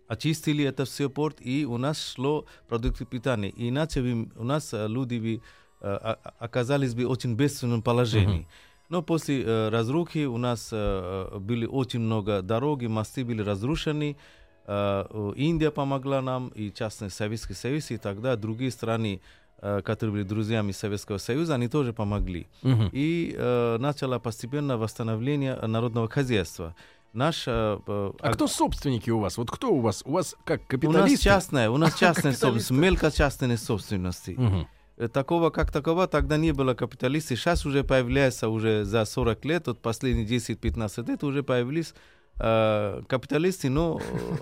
очистили 0.08 0.64
это 0.64 0.86
все 0.86 1.10
порт, 1.10 1.38
и 1.42 1.66
у 1.66 1.78
нас 1.78 2.14
шло 2.14 2.46
продукты 2.70 3.04
питания. 3.04 3.54
Иначе 3.56 4.02
бы 4.02 4.32
у 4.38 4.44
нас 4.46 4.74
э, 4.74 4.88
люди 4.88 5.20
бы, 5.20 5.34
э, 5.36 5.40
оказались 5.82 6.94
бы 6.94 7.06
в 7.06 7.10
очень 7.12 7.36
бедственном 7.36 7.82
положении. 7.82 8.48
Но 8.90 9.02
после 9.04 9.44
э, 9.44 9.70
разрухи 9.70 10.26
у 10.26 10.38
нас 10.38 10.70
э, 10.72 11.30
э, 11.32 11.38
были 11.38 11.68
очень 11.68 12.00
много 12.00 12.42
дорог, 12.42 12.82
и 12.82 12.88
мосты 12.88 13.24
были 13.24 13.44
разрушены. 13.44 14.18
Э, 14.66 15.06
э, 15.10 15.34
Индия 15.36 15.70
помогла 15.70 16.22
нам, 16.22 16.48
и 16.50 16.72
частно 16.72 17.10
Советский 17.12 17.54
Союз, 17.54 17.92
и 17.92 17.98
тогда 17.98 18.36
другие 18.36 18.72
страны, 18.72 19.22
э, 19.62 19.82
которые 19.84 20.14
были 20.14 20.24
друзьями 20.24 20.72
Советского 20.72 21.20
Союза, 21.20 21.54
они 21.54 21.68
тоже 21.68 21.94
помогли 21.94 22.48
Мгм. 22.64 22.90
и 22.92 23.36
э, 23.38 23.78
начало 23.80 24.18
постепенно 24.18 24.78
восстановление 24.80 25.56
народного 25.68 26.10
хозяйства. 26.10 26.76
Наш, 27.14 27.44
э, 27.48 27.80
э, 27.86 28.12
А 28.22 28.34
кто 28.34 28.48
собственники 28.48 29.12
у 29.12 29.20
вас? 29.20 29.38
Вот 29.38 29.52
кто 29.52 29.72
у 29.72 29.82
вас? 29.82 30.02
У 30.04 30.14
вас 30.14 30.36
как 30.46 30.62
у 30.62 30.64
нас 30.64 30.68
капиталисты? 30.70 31.24
частная, 31.26 31.70
у 31.70 31.78
нас 31.78 31.94
частная 32.00 32.34
Капиталисты. 32.34 32.48
собственность, 32.70 32.72
мелкочастной 32.72 33.58
собственности. 33.60 34.32
Мгм. 34.32 34.68
Э, 35.00 35.08
Такого 35.08 35.50
как 35.50 35.72
такого 35.72 36.08
тогда 36.08 36.38
не 36.38 36.52
было 36.52 36.74
капиталисты. 36.74 37.36
Сейчас 37.36 37.66
уже 37.66 37.84
появляется 37.84 38.50
уже 38.50 38.84
за 38.86 39.06
40 39.06 39.46
лет, 39.46 39.68
вот 39.68 39.80
последние 39.80 40.26
10-15 40.28 41.08
лет 41.08 41.24
уже 41.24 41.42
появились 41.42 41.94
э, 42.40 43.02
капиталисты, 43.08 43.70
но 43.70 44.00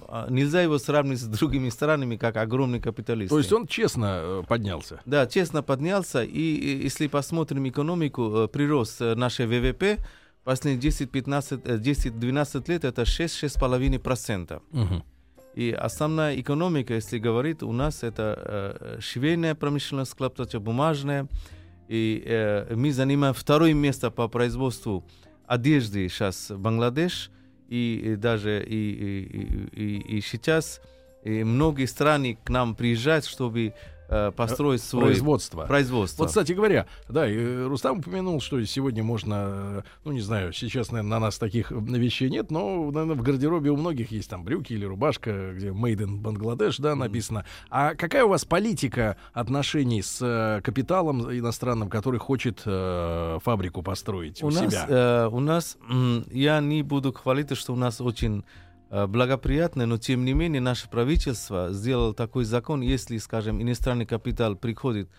э, 0.10 0.28
нельзя 0.30 0.62
его 0.62 0.80
сравнить 0.80 1.20
с 1.20 1.26
другими 1.26 1.70
странами, 1.70 2.17
как 2.17 2.38
огромный 2.38 2.80
капиталист. 2.80 3.30
То 3.30 3.38
есть 3.38 3.54
он 3.54 3.67
честно 3.67 4.20
э, 4.22 4.43
поднялся. 4.48 5.00
Да, 5.06 5.28
честно 5.28 5.62
поднялся. 5.63 6.24
И, 6.24 6.56
и 6.56 6.84
если 6.84 7.08
посмотрим 7.08 7.67
экономику, 7.67 8.50
прирост 8.52 9.00
нашей 9.00 9.46
ВВП 9.46 9.98
последние 10.43 10.91
10-15, 10.91 11.62
э, 11.65 11.78
10-12 11.78 12.72
лет 12.72 12.86
это 12.86 13.04
6-6,5%. 13.04 14.62
Мгм. 14.72 15.04
И 15.58 15.72
основная 15.72 16.39
экономика, 16.39 16.93
если 16.93 17.17
говорить, 17.17 17.63
у 17.63 17.72
нас 17.72 18.04
это 18.04 18.24
э, 18.38 18.98
швейная 19.00 19.56
промышленность, 19.56 20.12
бумажная. 20.60 21.28
И 21.88 22.22
э, 22.24 22.76
мы 22.76 22.91
занимаем 22.91 23.34
второе 23.34 23.74
место 23.74 24.12
по 24.12 24.28
производству 24.28 25.04
одежды 25.48 26.10
сейчас 26.10 26.52
в 26.52 26.60
Бангладеш. 26.60 27.32
И, 27.70 28.02
и 28.06 28.15
даже 28.15 28.63
и, 28.63 28.76
и, 28.76 29.84
и, 29.84 30.17
и- 30.17 30.22
сейчас 30.22 30.80
и 31.24 31.43
многие 31.43 31.88
страны 31.88 32.38
к 32.43 32.50
нам 32.52 32.76
приезжают, 32.76 33.26
чтобы 33.26 33.74
построить 34.36 34.82
свое 34.82 35.08
Производство. 35.08 35.65
производство. 35.65 36.24
Вот, 36.24 36.30
кстати 36.30 36.54
говоря, 36.54 36.88
да, 37.10 37.30
и 37.30 37.36
э, 37.36 37.67
Рустам 37.67 38.00
упомянул, 38.00 38.39
что 38.41 38.63
сегодня 38.65 39.04
можно, 39.04 39.36
э, 39.48 39.82
ну, 40.06 40.12
не 40.12 40.22
знаю, 40.22 40.54
сейчас, 40.54 40.91
наверное, 40.91 41.10
на 41.12 41.20
нас 41.20 41.38
таких 41.38 41.72
э, 41.72 41.76
вещей 41.76 42.30
нет, 42.30 42.52
но, 42.52 42.91
наверное, 42.91 43.15
в 43.15 43.22
гардеробе 43.22 43.70
у 43.72 43.78
многих 43.78 44.12
есть 44.12 44.30
там 44.30 44.43
брюки 44.43 44.74
или 44.74 44.86
рубашка, 44.86 45.54
где 45.54 45.70
Made 45.70 45.98
in 45.98 46.22
Bangladesh, 46.22 46.76
да, 46.80 46.96
написано. 46.96 47.46
А 47.70 47.96
какая 47.96 48.26
у 48.26 48.30
вас 48.30 48.46
политика 48.46 49.17
отношений 49.34 50.02
с 50.02 50.20
э, 50.22 50.62
капиталом 50.62 51.32
иностранным, 51.32 51.89
который 51.89 52.20
хочет 52.20 52.62
э, 52.65 53.39
фабрику 53.43 53.82
построить 53.82 54.41
у, 54.43 54.48
у 54.48 54.50
нас, 54.50 54.60
себя? 54.60 54.86
э, 54.88 55.30
у 55.32 55.39
нас, 55.39 55.78
я 56.32 56.60
не 56.60 56.82
буду 56.82 57.13
хвалить, 57.13 57.56
что 57.56 57.74
у 57.74 57.78
нас 57.78 58.02
очень 58.02 58.43
э, 58.89 59.08
благоприятно, 59.08 59.86
но 59.86 59.97
тем 59.97 60.26
не 60.26 60.34
менее 60.34 60.62
наше 60.62 60.89
правительство 60.89 61.71
сделало 61.73 62.13
такой 62.13 62.45
закон, 62.45 62.82
если, 62.82 63.17
скажем, 63.17 63.62
иностранный 63.62 64.06
капитал 64.06 64.56
приходит 64.56 65.10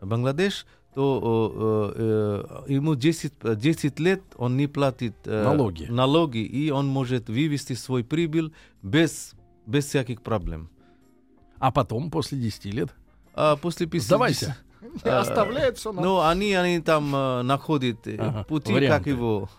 в 0.00 0.06
Бангладеш, 0.06 0.66
то 0.94 1.92
э, 1.96 2.64
э, 2.68 2.72
ему 2.72 2.94
10, 2.94 3.32
э, 3.42 3.54
10 3.56 4.00
лет 4.00 4.22
он 4.36 4.56
не 4.56 4.66
платит 4.66 5.14
э, 5.26 5.44
Налоги. 5.44 5.84
налоги, 5.90 6.38
и 6.38 6.70
он 6.70 6.86
может 6.86 7.28
вывести 7.28 7.74
свой 7.74 8.02
прибыль 8.02 8.52
без, 8.82 9.32
без 9.66 9.84
всяких 9.86 10.22
проблем. 10.22 10.70
А 11.58 11.70
потом, 11.70 12.10
после 12.10 12.38
10 12.38 12.64
лет? 12.66 12.94
А 13.34 13.56
после 13.56 13.86
50... 13.86 14.06
Сдавайся. 14.06 14.56
Оставляет 15.02 15.76
все 15.76 15.92
на... 15.92 16.00
Ну, 16.00 16.20
они, 16.20 16.54
они 16.54 16.80
там 16.80 17.14
э, 17.14 17.42
находят 17.42 18.06
э, 18.06 18.16
Ага, 18.18 18.44
пути, 18.44 18.72
варианты. 18.72 18.98
как 18.98 19.06
его 19.06 19.50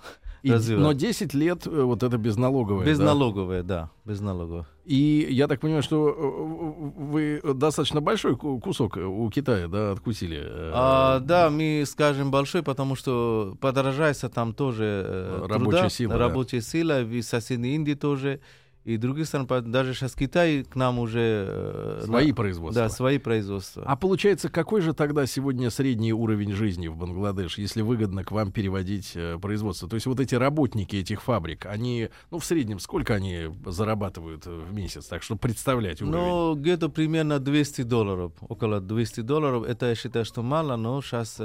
И- 0.47 0.51
развивать. 0.53 0.83
но 0.83 0.93
10 0.93 1.33
лет 1.33 1.67
э, 1.67 1.81
вот 1.83 2.03
это 2.03 2.17
безналоговое. 2.17 2.85
да? 2.85 2.89
Безналоговые, 2.91 3.63
да, 3.63 3.89
безналоговые. 4.05 4.65
И 4.85 5.27
я 5.29 5.47
так 5.47 5.59
понимаю, 5.59 5.83
что 5.83 6.09
э, 6.09 7.01
вы 7.01 7.41
достаточно 7.53 8.01
большой 8.01 8.35
ку- 8.37 8.59
кусок 8.59 8.97
у 8.97 9.29
Китая, 9.29 9.67
да, 9.67 9.91
откусили. 9.91 10.37
э, 10.41 10.71
А, 10.73 11.19
да, 11.19 11.49
мы 11.49 11.83
скажем 11.85 12.31
большой, 12.31 12.63
потому 12.63 12.95
что 12.95 13.55
подорожается 13.59 14.29
там 14.29 14.53
тоже 14.53 14.83
э, 15.05 15.45
Рабочая 15.47 15.59
труда, 15.59 15.89
сила, 15.89 16.13
да. 16.13 16.19
рабочая 16.19 16.61
сила, 16.61 17.01
в 17.03 17.21
соседней 17.21 17.75
Индии 17.75 17.93
тоже. 17.95 18.39
И 18.87 18.95
других 18.95 19.27
стран, 19.27 19.45
даже 19.65 19.93
сейчас 19.93 20.15
Китай 20.15 20.63
к 20.63 20.75
нам 20.77 20.97
уже... 20.99 21.45
э, 21.49 22.01
Свои 22.05 22.29
на- 22.29 22.35
производства. 22.35 22.83
Да, 22.83 22.89
свои 22.89 23.17
производства. 23.17 23.83
А 23.85 23.97
получается, 23.97 24.47
какой 24.47 24.79
же 24.79 24.93
тогда 24.93 25.25
сегодня 25.25 25.69
средний 25.69 26.13
уровень 26.13 26.53
жизни 26.53 26.87
в 26.87 26.95
Бангладеш, 26.95 27.57
если 27.57 27.81
выгодно 27.81 28.23
к 28.23 28.31
вам 28.31 28.53
переводить 28.53 29.11
э, 29.15 29.37
производство? 29.41 29.89
То 29.89 29.95
есть 29.95 30.05
вот 30.05 30.21
эти 30.21 30.35
работники 30.35 30.95
этих 30.95 31.21
фабрик, 31.21 31.65
они, 31.65 32.07
ну, 32.31 32.39
в 32.39 32.45
среднем 32.45 32.79
сколько 32.79 33.13
они 33.13 33.49
зарабатывают 33.65 34.47
э, 34.47 34.57
в 34.69 34.73
месяц? 34.73 35.05
Так 35.07 35.21
что 35.21 35.35
представлять 35.35 36.01
уровень. 36.01 36.15
Ну, 36.17 36.55
где-то 36.55 36.87
примерно 36.87 37.39
200 37.39 37.81
долларов, 37.81 38.31
около 38.47 38.79
200 38.79 39.19
долларов. 39.19 39.65
Это 39.67 39.87
я 39.87 39.95
считаю, 39.95 40.23
что 40.23 40.41
мало, 40.43 40.77
но 40.77 41.01
сейчас 41.01 41.37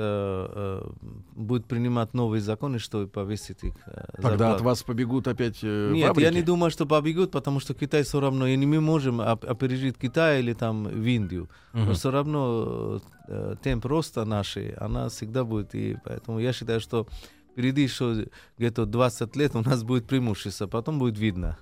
будет 1.35 1.67
принимать 1.67 2.15
новые 2.15 2.41
законы, 2.41 2.79
чтобы 2.79 3.09
повесить 3.09 3.65
их 3.65 3.75
э, 3.87 4.05
Тогда 4.17 4.29
зарплату. 4.31 4.55
от 4.55 4.61
вас 4.61 4.83
побегут 4.83 5.27
опять 5.29 5.59
э, 5.63 5.91
Нет, 5.93 6.09
фабрики? 6.09 6.25
я 6.27 6.31
не 6.33 6.43
думаю, 6.43 6.71
что 6.71 6.87
побегут, 6.87 7.32
потому 7.33 7.61
что 7.61 7.75
Китай 7.75 8.03
все 8.03 8.21
равно, 8.21 8.47
и 8.47 8.57
не 8.57 8.66
мы 8.66 8.81
можем 8.81 9.21
оп- 9.21 9.45
опережить 9.45 9.97
Китай 9.99 10.40
или 10.40 10.53
там 10.55 10.85
в 10.85 11.07
Индию. 11.07 11.49
Мгм. 11.73 11.87
Но 11.87 11.92
все 11.95 12.11
равно 12.11 13.01
э, 13.29 13.55
темп 13.62 13.87
роста 13.87 14.25
нашей, 14.25 14.71
она 14.75 15.09
всегда 15.09 15.42
будет. 15.45 15.75
И 15.75 15.97
поэтому 16.05 16.38
я 16.40 16.53
считаю, 16.53 16.81
что 16.81 17.07
впереди 17.53 17.83
еще 17.83 18.27
где-то 18.59 18.87
20 18.87 19.37
лет 19.37 19.57
у 19.57 19.61
нас 19.62 19.83
будет 19.83 20.07
преимущество, 20.07 20.66
потом 20.68 20.99
будет 20.99 21.18
видно. 21.18 21.57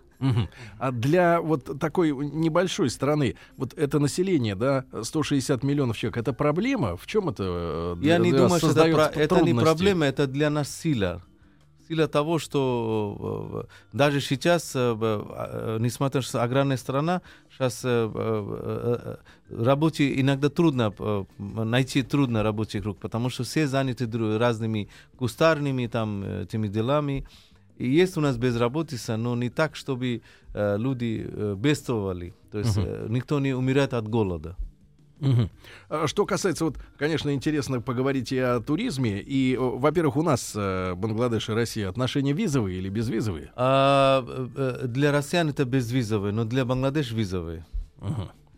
А 0.78 0.92
для 0.92 1.40
вот 1.40 1.78
такой 1.80 2.10
небольшой 2.12 2.90
страны, 2.90 3.36
вот 3.56 3.72
это 3.78 3.98
население, 3.98 4.54
да, 4.54 4.84
160 5.02 5.64
миллионов 5.64 5.96
человек, 5.96 6.18
это 6.18 6.34
проблема? 6.34 6.96
В 6.96 7.06
чем 7.06 7.28
это? 7.30 7.42
э, 7.46 7.96
Я 8.02 8.18
для- 8.18 8.18
не 8.18 8.30
для- 8.30 8.40
думаю, 8.40 8.58
что 8.58 8.70
это, 8.72 8.82
про- 8.92 9.20
это 9.22 9.40
не 9.40 9.54
проблема, 9.54 10.04
это 10.06 10.26
для 10.26 10.50
нас 10.50 10.68
сила. 10.82 11.22
Сила 11.90 12.06
того, 12.06 12.38
что 12.38 13.66
э, 13.92 13.96
даже 13.96 14.20
сейчас, 14.20 14.76
э, 14.76 14.96
э, 15.00 15.78
несмотря 15.80 16.22
что 16.22 16.40
аграрная 16.40 16.76
страна, 16.76 17.20
сейчас 17.50 17.84
рабочие 19.50 20.20
иногда 20.20 20.50
трудно 20.50 20.94
найти 21.38 22.02
трудно 22.02 22.44
рабочих 22.44 22.84
рук, 22.84 22.98
потому 23.00 23.28
что 23.28 23.42
все 23.42 23.66
заняты 23.66 24.08
разными 24.38 24.88
кустарными 25.16 25.88
там 25.88 26.22
этими 26.22 26.68
делами. 26.68 27.26
И 27.76 27.90
есть 27.90 28.16
у 28.16 28.20
нас 28.20 28.36
безработица, 28.36 29.16
но 29.16 29.34
не 29.34 29.50
так, 29.50 29.74
чтобы 29.74 30.22
люди 30.54 31.28
бедствовали. 31.56 32.34
То 32.52 32.58
есть 32.58 32.76
э, 32.76 33.06
никто 33.08 33.40
не 33.40 33.52
умирает 33.52 33.94
от 33.94 34.06
голода. 34.06 34.56
А 35.88 36.06
Что 36.06 36.26
касается, 36.26 36.64
вот, 36.64 36.76
конечно, 36.98 37.32
интересно 37.34 37.80
поговорить 37.80 38.32
и 38.32 38.38
о 38.38 38.60
туризме. 38.60 39.20
И, 39.20 39.56
во-первых, 39.58 40.16
у 40.16 40.22
нас, 40.22 40.52
э, 40.54 40.94
Бангладеш 40.94 41.48
и 41.48 41.52
Россия, 41.52 41.88
отношения 41.88 42.32
визовые 42.32 42.78
или 42.78 42.88
безвизовые? 42.88 43.52
А, 43.56 44.24
э, 44.56 44.86
для 44.86 45.12
россиян 45.12 45.48
это 45.48 45.64
безвизовые, 45.64 46.32
но 46.32 46.44
для 46.44 46.64
Бангладеш 46.64 47.12
визовые. 47.12 47.66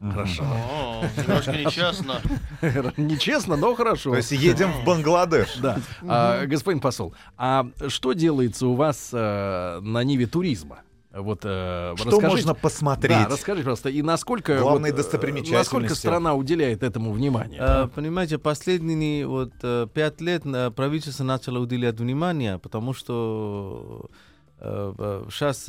Хорошо. 0.00 0.42
О, 0.42 1.04
немножко 1.16 1.52
нечестно. 1.52 2.20
Нечестно, 2.96 3.56
но 3.56 3.74
хорошо. 3.76 4.10
То 4.10 4.16
есть 4.16 4.32
едем 4.32 4.72
в 4.72 4.84
Бангладеш. 4.84 5.58
Да. 5.58 5.78
А, 6.02 6.44
господин 6.46 6.80
посол, 6.80 7.14
а 7.36 7.66
что 7.86 8.12
делается 8.12 8.66
у 8.66 8.74
вас 8.74 9.12
на 9.12 10.02
ниве 10.04 10.26
туризма? 10.26 10.80
Вот, 11.14 11.40
э, 11.44 11.92
Что 11.96 12.04
расскажите- 12.06 12.26
можно 12.28 12.54
посмотреть? 12.54 13.10
Да, 13.18 13.28
расскажите, 13.28 13.64
просто, 13.64 13.90
и 13.90 14.00
насколько, 14.00 14.58
Главные 14.58 14.92
вот, 14.92 14.98
э, 14.98 15.02
достопримечательности. 15.02 15.52
насколько 15.58 15.94
страна 15.94 16.34
уделяет 16.34 16.82
этому 16.82 17.12
внимание? 17.12 17.60
А, 17.60 17.86
понимаете, 17.88 18.38
последние 18.38 19.26
вот 19.26 19.52
э, 19.62 19.86
пять 19.92 20.20
лет 20.22 20.42
правительство 20.74 21.24
начало 21.24 21.58
уделять 21.58 22.00
внимание, 22.00 22.58
потому 22.58 22.94
что 22.94 24.08
сейчас 25.30 25.68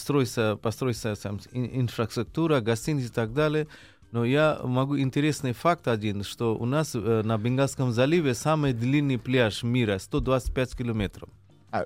строится, 0.00 0.58
построится 0.60 1.14
сам 1.14 1.38
ин- 1.52 1.70
инфраструктура, 1.82 2.60
гостиницы 2.60 3.06
и 3.06 3.12
так 3.12 3.32
далее. 3.32 3.66
Но 4.10 4.24
я 4.24 4.58
могу 4.64 4.98
интересный 4.98 5.52
факт 5.52 5.86
один, 5.86 6.24
что 6.24 6.56
у 6.56 6.64
нас 6.64 6.94
на 6.94 7.38
Бенгальском 7.38 7.92
заливе 7.92 8.34
самый 8.34 8.72
длинный 8.72 9.18
пляж 9.18 9.62
мира, 9.62 9.98
125 9.98 10.76
километров. 10.76 11.28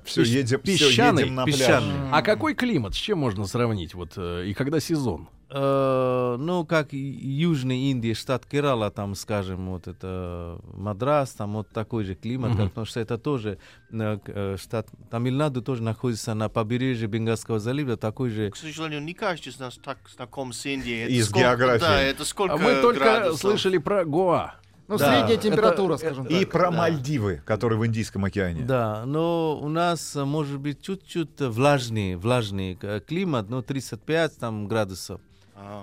Все, 0.05 0.23
Песч- 0.23 0.27
едем, 0.27 0.61
песчаный, 0.61 1.23
едем 1.23 1.35
на 1.35 1.45
песчаный. 1.45 1.93
А 2.13 2.23
какой 2.23 2.55
климат? 2.55 2.95
С 2.95 2.99
чем 2.99 3.19
можно 3.19 3.47
сравнить? 3.47 3.95
Вот, 3.95 4.13
э, 4.17 4.47
и 4.47 4.55
когда 4.55 4.81
сезон? 4.81 5.29
Э, 5.55 6.37
ну, 6.39 6.65
как 6.65 6.95
и 6.95 6.97
Южной 6.99 7.77
Индии, 7.91 8.15
штат 8.15 8.47
Керала, 8.47 8.91
там, 8.91 9.15
скажем, 9.15 9.69
вот 9.71 9.87
это 9.87 10.59
Мадрас, 10.73 11.33
там 11.33 11.53
вот 11.53 11.69
такой 11.69 12.05
же 12.05 12.15
климат, 12.15 12.53
Мгм. 12.53 12.69
потому 12.71 12.87
что 12.87 13.01
это 13.01 13.19
тоже 13.19 13.59
э, 13.93 14.19
э, 14.27 14.57
штат 14.59 14.89
Тамильнаду 15.11 15.61
тоже 15.61 15.83
находится 15.83 16.33
на 16.33 16.49
побережье 16.49 17.07
Бенгальского 17.07 17.59
залива, 17.59 17.99
такой 17.99 18.31
же. 18.31 18.51
К 18.51 18.57
сожалению, 18.57 19.03
не 19.03 19.13
каждый 19.13 19.49
из 19.49 19.59
нас 19.59 19.79
так 19.85 19.99
знаком 20.17 20.55
с 20.55 20.65
Индией. 20.65 21.03
Это 21.05 21.13
Из 21.13 21.27
сколько- 21.27 21.41
географии. 21.41 21.81
Да, 21.83 22.01
это 22.01 22.25
сколько 22.25 22.55
А 22.55 22.57
мы 22.57 22.81
только 22.81 23.01
градусов? 23.01 23.41
слышали 23.41 23.77
про 23.77 24.07
Гоа. 24.07 24.55
Ну, 24.89 24.99
Да, 24.99 25.07
средняя 25.07 25.35
это- 25.39 25.43
температура, 25.43 25.95
это- 25.95 26.05
скажем 26.07 26.27
И 26.27 26.41
так. 26.41 26.51
про 26.51 26.71
да. 26.71 26.77
Мальдивы, 26.77 27.41
которые 27.45 27.79
в 27.79 27.87
Индийском 27.87 28.25
океане. 28.25 28.63
Да, 28.65 29.05
но 29.07 29.59
у 29.59 29.69
нас 29.69 30.15
может 30.17 30.59
быть 30.61 30.83
чуть-чуть 30.83 31.41
влажный, 31.41 32.17
влажный 32.17 32.77
э, 32.83 33.01
климат, 33.01 33.49
ну, 33.49 33.63
35 33.63 34.37
там, 34.39 34.67
градусов. 34.69 35.21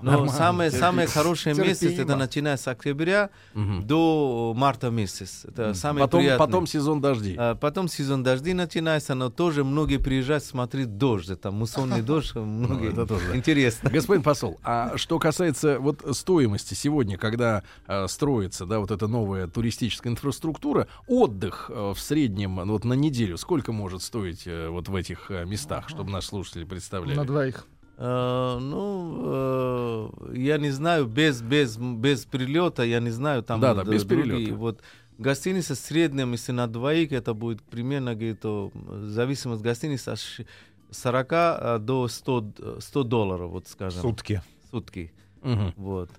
Но 0.02 0.28
самое, 0.28 0.72
самое 0.72 1.08
хорошее 1.08 1.56
месяц, 1.56 1.84
это 1.84 1.96
Терпимо. 1.98 2.16
начиная 2.18 2.58
с 2.58 2.68
октября 2.68 3.30
Мгм. 3.54 3.86
до 3.86 4.54
марта 4.56 4.90
месяц. 4.90 5.46
Это 5.46 5.74
самое 5.74 6.06
Потом, 6.06 6.22
приятное. 6.22 6.46
потом 6.48 6.68
сезон 6.68 7.02
дождей. 7.02 7.36
А 7.38 7.56
Потом 7.56 7.88
сезон 7.88 8.24
дождей 8.24 8.54
начинается, 8.54 9.16
но 9.16 9.30
тоже 9.30 9.64
многие 9.64 9.98
приезжают 9.98 10.44
смотреть 10.44 10.98
дождь. 10.98 11.30
Это 11.30 11.52
муссонный 11.52 12.02
дождь, 12.04 12.36
многие. 12.36 12.92
это 12.92 13.06
тоже. 13.06 13.36
Интересно. 13.36 13.90
Господин 13.90 14.24
посол, 14.24 14.60
а 14.64 14.98
что 14.98 15.20
касается 15.20 15.80
вот 15.80 16.04
стоимости 16.16 16.74
сегодня, 16.74 17.18
когда 17.18 17.64
э, 17.88 18.08
строится, 18.08 18.66
да, 18.66 18.80
вот 18.80 18.92
эта 18.92 19.08
новая 19.08 19.48
туристическая 19.48 20.12
инфраструктура, 20.14 20.88
отдых 21.08 21.70
э, 21.74 21.94
в 21.96 22.00
среднем 22.00 22.56
ну, 22.56 22.74
вот 22.74 22.86
на 22.86 22.94
неделю 22.94 23.38
сколько 23.38 23.72
может 23.72 24.02
стоить 24.02 24.44
э, 24.46 24.68
вот 24.70 24.88
в 24.90 24.96
этих 24.96 25.30
э, 25.32 25.46
местах, 25.46 25.90
чтобы 25.90 26.12
наши 26.12 26.28
слушатели 26.28 26.64
представляли? 26.64 27.16
На 27.16 27.26
двоих. 27.26 27.66
Э, 28.02 28.58
Ну, 28.62 30.10
э, 30.32 30.34
я 30.38 30.58
не 30.58 30.72
знаю, 30.72 31.06
без, 31.06 31.42
без, 31.42 31.78
без 31.78 32.26
прилета, 32.26 32.84
я 32.84 33.00
не 33.02 33.10
знаю, 33.12 33.44
там 33.44 33.60
Да-да, 33.60 33.84
д- 33.84 33.92
без 33.92 34.04
другие, 34.06 34.26
перелета. 34.38 34.56
Вот, 34.56 34.82
Гостиница 35.18 35.76
в 35.76 35.78
среднем, 35.78 36.32
если 36.32 36.54
на 36.54 36.68
двоих, 36.68 37.12
это 37.12 37.34
будет 37.34 37.62
примерно 37.62 38.16
где-то, 38.16 38.72
зависимость 39.08 39.62
гостиницы 39.62 40.10
от 40.10 40.20
ш- 40.20 40.46
40 40.92 41.32
э, 41.34 41.80
до 41.80 42.08
100, 42.08 42.42
д- 42.42 42.82
100 42.82 43.04
долларов, 43.04 43.52
вот 43.52 43.68
скажем. 43.68 44.02
Сутки. 44.02 44.42
Сутки. 44.72 45.12
Мгм. 45.42 45.74
Вот. 45.76 46.10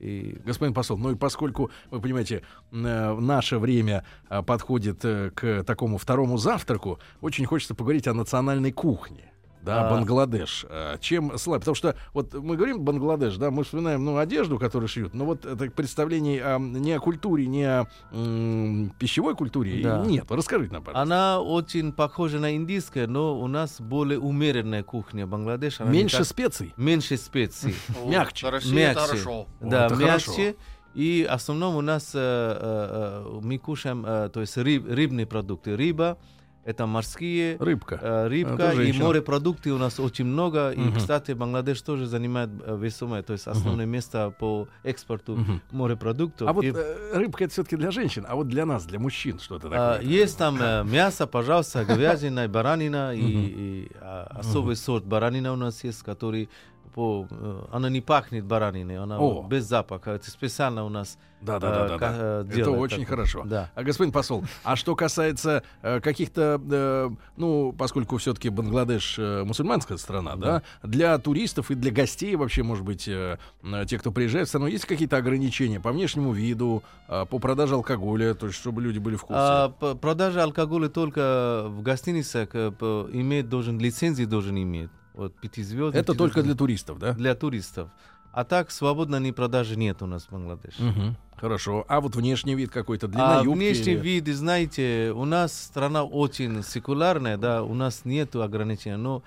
И 0.00 0.40
Господин 0.44 0.74
посол, 0.74 0.98
ну 0.98 1.10
и 1.12 1.14
поскольку, 1.14 1.70
вы 1.90 2.00
понимаете, 2.00 2.42
наше 2.72 3.58
время 3.58 4.04
подходит 4.46 5.00
к 5.02 5.62
такому 5.64 5.98
второму 5.98 6.36
завтраку, 6.38 6.98
очень 7.20 7.46
хочется 7.46 7.74
поговорить 7.74 8.06
о 8.08 8.14
национальной 8.14 8.72
кухне. 8.72 9.32
Да, 9.62 9.86
А. 9.88 9.90
Бангладеш. 9.90 10.64
Э, 10.68 10.96
Чем 11.00 11.36
слаб? 11.38 11.60
Потому 11.60 11.74
что 11.74 11.94
вот 12.14 12.32
мы 12.34 12.56
говорим 12.56 12.80
Бангладеш, 12.80 13.36
да, 13.36 13.50
мы 13.50 13.64
вспоминаем, 13.64 14.04
ну, 14.04 14.16
одежду, 14.16 14.58
которую 14.58 14.88
шьют, 14.88 15.14
но 15.14 15.24
вот 15.24 15.44
это 15.44 15.70
представлений 15.70 16.38
о, 16.38 16.58
не 16.58 16.92
о 16.92 17.00
культуре, 17.00 17.46
не 17.46 17.64
о 17.64 17.86
м, 18.12 18.90
пищевой 18.98 19.34
культуре 19.34 19.82
Да. 19.82 19.98
нет. 20.04 20.26
Расскажите 20.30 20.72
нам, 20.72 20.82
пожалуйста. 20.82 21.02
она 21.02 21.40
очень 21.40 21.92
похожа 21.92 22.38
на 22.38 22.54
индийское, 22.56 23.06
но 23.06 23.38
у 23.38 23.46
нас 23.46 23.80
более 23.80 24.18
умеренная 24.18 24.82
кухня 24.82 25.26
Бангладеш. 25.26 25.80
Меньше 25.80 26.18
так- 26.18 26.26
специй? 26.26 26.72
меньше 26.76 27.16
специй. 27.16 27.74
Мягче. 28.06 28.46
Мягче. 28.72 29.46
Да, 29.60 29.88
мягче. 29.88 30.56
И 30.94 31.26
в 31.28 31.32
основном 31.32 31.76
у 31.76 31.80
нас 31.80 32.12
э, 32.14 32.18
э, 32.18 33.22
э, 33.26 33.40
мы 33.42 33.58
кушаем, 33.58 34.02
то 34.04 34.40
есть 34.40 34.56
рыб- 34.56 34.88
рыбные 34.92 35.26
продукты. 35.26 35.76
Рыба, 35.76 36.16
это 36.64 36.86
морские, 36.86 37.56
Рыбка. 37.58 37.98
э, 38.00 38.28
рыбка 38.28 38.72
и 38.72 38.76
женщина. 38.76 39.04
морепродукты 39.06 39.72
у 39.72 39.78
нас 39.78 39.98
очень 39.98 40.26
много. 40.26 40.70
И, 40.70 40.80
Мгм. 40.80 40.96
кстати, 40.96 41.32
Бангладеш 41.32 41.80
тоже 41.82 42.06
занимает 42.06 42.50
э, 42.64 42.76
весомое, 42.78 43.22
то 43.22 43.32
есть 43.32 43.46
основное 43.46 43.86
место 43.86 44.32
по 44.38 44.68
экспорту 44.82 45.36
Мгм. 45.36 45.62
морепродуктов. 45.70 46.48
А 46.48 46.52
вот 46.52 46.64
И, 46.64 46.72
э, 46.74 47.12
рыбка 47.16 47.44
это 47.44 47.52
все-таки 47.52 47.76
для 47.76 47.90
женщин, 47.90 48.26
а 48.28 48.34
вот 48.34 48.48
для 48.48 48.66
нас, 48.66 48.84
для 48.84 48.98
мужчин, 48.98 49.38
что 49.38 49.56
это 49.56 49.68
а, 49.68 49.94
такое? 49.96 50.08
есть 50.10 50.36
там 50.38 50.60
э, 50.60 50.84
мясо, 50.84 51.26
пожалуйста, 51.26 51.84
говядина, 51.84 52.48
баранина 52.48 53.14
и, 53.14 53.22
Мгм. 53.22 53.46
и, 53.46 53.90
а, 54.00 54.26
особый 54.38 54.76
сорт 54.76 55.04
баранина 55.04 55.52
у 55.52 55.56
нас 55.56 55.84
есть, 55.84 56.02
который 56.02 56.48
по, 56.98 57.28
она 57.70 57.88
не 57.90 58.00
пахнет 58.00 58.44
бараниной, 58.44 58.98
она 58.98 59.20
О. 59.20 59.46
без 59.46 59.66
запаха. 59.66 60.10
Это 60.10 60.28
специально 60.32 60.84
у 60.84 60.88
нас 60.88 61.16
Да, 61.40 61.60
да, 61.60 61.86
да, 61.86 61.96
да, 61.96 62.42
да. 62.42 62.60
Это 62.60 62.72
очень 62.72 63.02
такое. 63.02 63.06
хорошо. 63.06 63.44
Да. 63.44 63.70
А 63.76 63.84
господин 63.84 64.12
посол, 64.12 64.42
а 64.64 64.74
что 64.74 64.96
касается 64.96 65.62
э, 65.82 66.00
каких-то, 66.00 66.60
э, 66.68 67.10
ну, 67.36 67.72
поскольку 67.78 68.16
все-таки 68.16 68.48
Бангладеш 68.48 69.16
э, 69.16 69.44
мусульманская 69.44 69.96
страна, 69.96 70.34
да. 70.34 70.62
для 70.82 71.16
туристов 71.18 71.70
и 71.70 71.76
для 71.76 71.92
гостей 71.92 72.34
вообще, 72.34 72.64
может 72.64 72.84
быть, 72.84 73.06
э, 73.06 73.38
э, 73.62 73.84
те, 73.86 73.96
кто 73.96 74.10
приезжает 74.10 74.48
в 74.48 74.50
страну, 74.50 74.66
есть 74.66 74.84
какие-то 74.84 75.18
ограничения 75.18 75.78
по 75.78 75.92
внешнему 75.92 76.32
виду, 76.32 76.82
э, 77.06 77.26
по 77.30 77.38
продаже 77.38 77.74
алкоголя, 77.74 78.34
то 78.34 78.46
есть 78.46 78.58
чтобы 78.58 78.82
люди 78.82 78.98
были 78.98 79.14
в 79.14 79.20
курсе? 79.20 79.40
А, 79.40 79.68
продажа 80.00 80.42
алкоголя 80.42 80.88
только 80.88 81.66
в 81.68 81.80
гостиницах 81.82 82.48
э, 82.54 82.72
иметь 83.12 83.48
должен, 83.48 83.78
лицензии 83.78 84.24
должен 84.24 84.60
иметь. 84.60 84.90
Вот 85.18 85.34
пятизвездный. 85.34 86.00
Это 86.00 86.14
только 86.14 86.44
для 86.44 86.54
туристов, 86.54 87.00
да? 87.00 87.12
для 87.12 87.34
туристов. 87.34 87.90
А 88.32 88.44
так 88.44 88.70
свободной 88.70 89.32
продажи 89.32 89.76
нет 89.76 90.00
у 90.00 90.06
нас 90.06 90.26
в 90.26 90.30
Бангладеше. 90.30 90.80
Мгм. 90.80 91.16
Хорошо. 91.36 91.84
А 91.88 92.00
вот 92.00 92.14
внешний 92.14 92.54
вид 92.54 92.70
какой-то, 92.70 93.08
длина 93.08 93.40
А 93.40 93.42
юбки? 93.42 93.58
внешний 93.58 93.92
или- 93.94 94.00
вид, 94.00 94.28
знаете, 94.28 95.12
у 95.12 95.24
нас 95.24 95.52
страна 95.52 96.04
очень 96.04 96.62
секулярная, 96.62 97.36
да, 97.36 97.64
у 97.64 97.74
нас 97.74 98.04
нет 98.04 98.36
ограничений, 98.36 98.94
но 98.96 99.24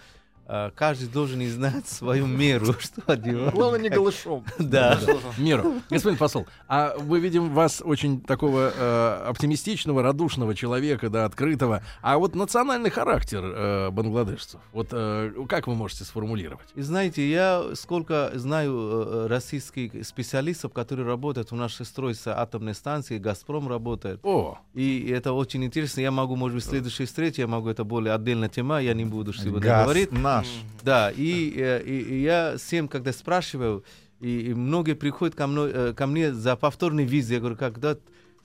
каждый 0.76 1.08
должен 1.08 1.42
знать 1.50 1.88
свою 1.88 2.28
меру, 2.28 2.74
что 2.80 3.02
одевать. 3.08 3.54
Главное, 3.54 3.80
не 3.80 3.90
голышом. 3.90 4.44
Да. 4.60 5.00
Меру. 5.38 5.76
Господин 5.90 6.18
посол, 6.18 6.48
а 6.68 6.96
мы 7.00 7.20
видим 7.20 7.54
вас 7.54 7.82
очень 7.84 8.22
такого 8.22 8.72
э, 8.76 9.24
оптимистичного, 9.28 10.02
радушного 10.04 10.56
человека, 10.56 11.10
да, 11.10 11.26
открытого. 11.26 11.84
А 12.02 12.18
вот 12.18 12.36
национальный 12.36 12.90
характер 12.90 13.44
э, 13.44 13.90
бангладешцев, 13.92 14.60
вот 14.72 14.90
э, 14.92 15.34
как 15.48 15.68
вы 15.68 15.76
можете 15.76 16.04
сформулировать? 16.04 16.68
И 16.76 16.82
знаете, 16.82 17.30
я 17.30 17.64
сколько 17.76 18.32
знаю 18.36 18.74
э, 18.74 19.28
российских 19.28 20.06
специалистов, 20.06 20.74
которые 20.74 21.06
работают, 21.06 21.52
у 21.52 21.56
нас 21.56 21.74
строится 21.74 22.40
атомная 22.40 22.74
станция, 22.74 23.20
Газпром 23.20 23.68
работает. 23.68 24.20
О, 24.24 24.58
И 24.74 25.10
это 25.10 25.34
очень 25.34 25.64
интересно. 25.64 26.02
Я 26.02 26.12
могу, 26.12 26.36
может 26.36 26.56
быть, 26.56 26.66
в 26.66 26.70
следующей 26.70 27.06
встрече, 27.06 27.44
я 27.44 27.48
могу, 27.48 27.70
это 27.70 27.84
более 27.84 28.14
отдельная 28.14 28.50
тема, 28.50 28.82
я 28.82 28.94
не 28.94 29.06
буду 29.06 29.34
сегодня 29.34 29.60
Газ 29.60 29.84
говорить. 29.84 30.12
Наш. 30.42 30.84
Да, 30.84 31.12
и, 31.12 31.54
э, 31.56 31.82
и- 31.86 32.02
и 32.02 32.22
я 32.22 32.56
всем, 32.58 32.88
когда 32.88 33.12
спрашиваю, 33.14 33.84
и, 34.20 34.50
и 34.50 34.54
многие 34.54 34.94
приходят 34.96 35.36
ко, 35.36 35.48
мной, 35.48 35.72
э, 35.74 35.94
ко 35.94 36.08
мне 36.08 36.34
за 36.34 36.56
повторный 36.56 37.06
виз, 37.06 37.30
я 37.30 37.40
говорю, 37.40 37.56
когда 37.58 37.98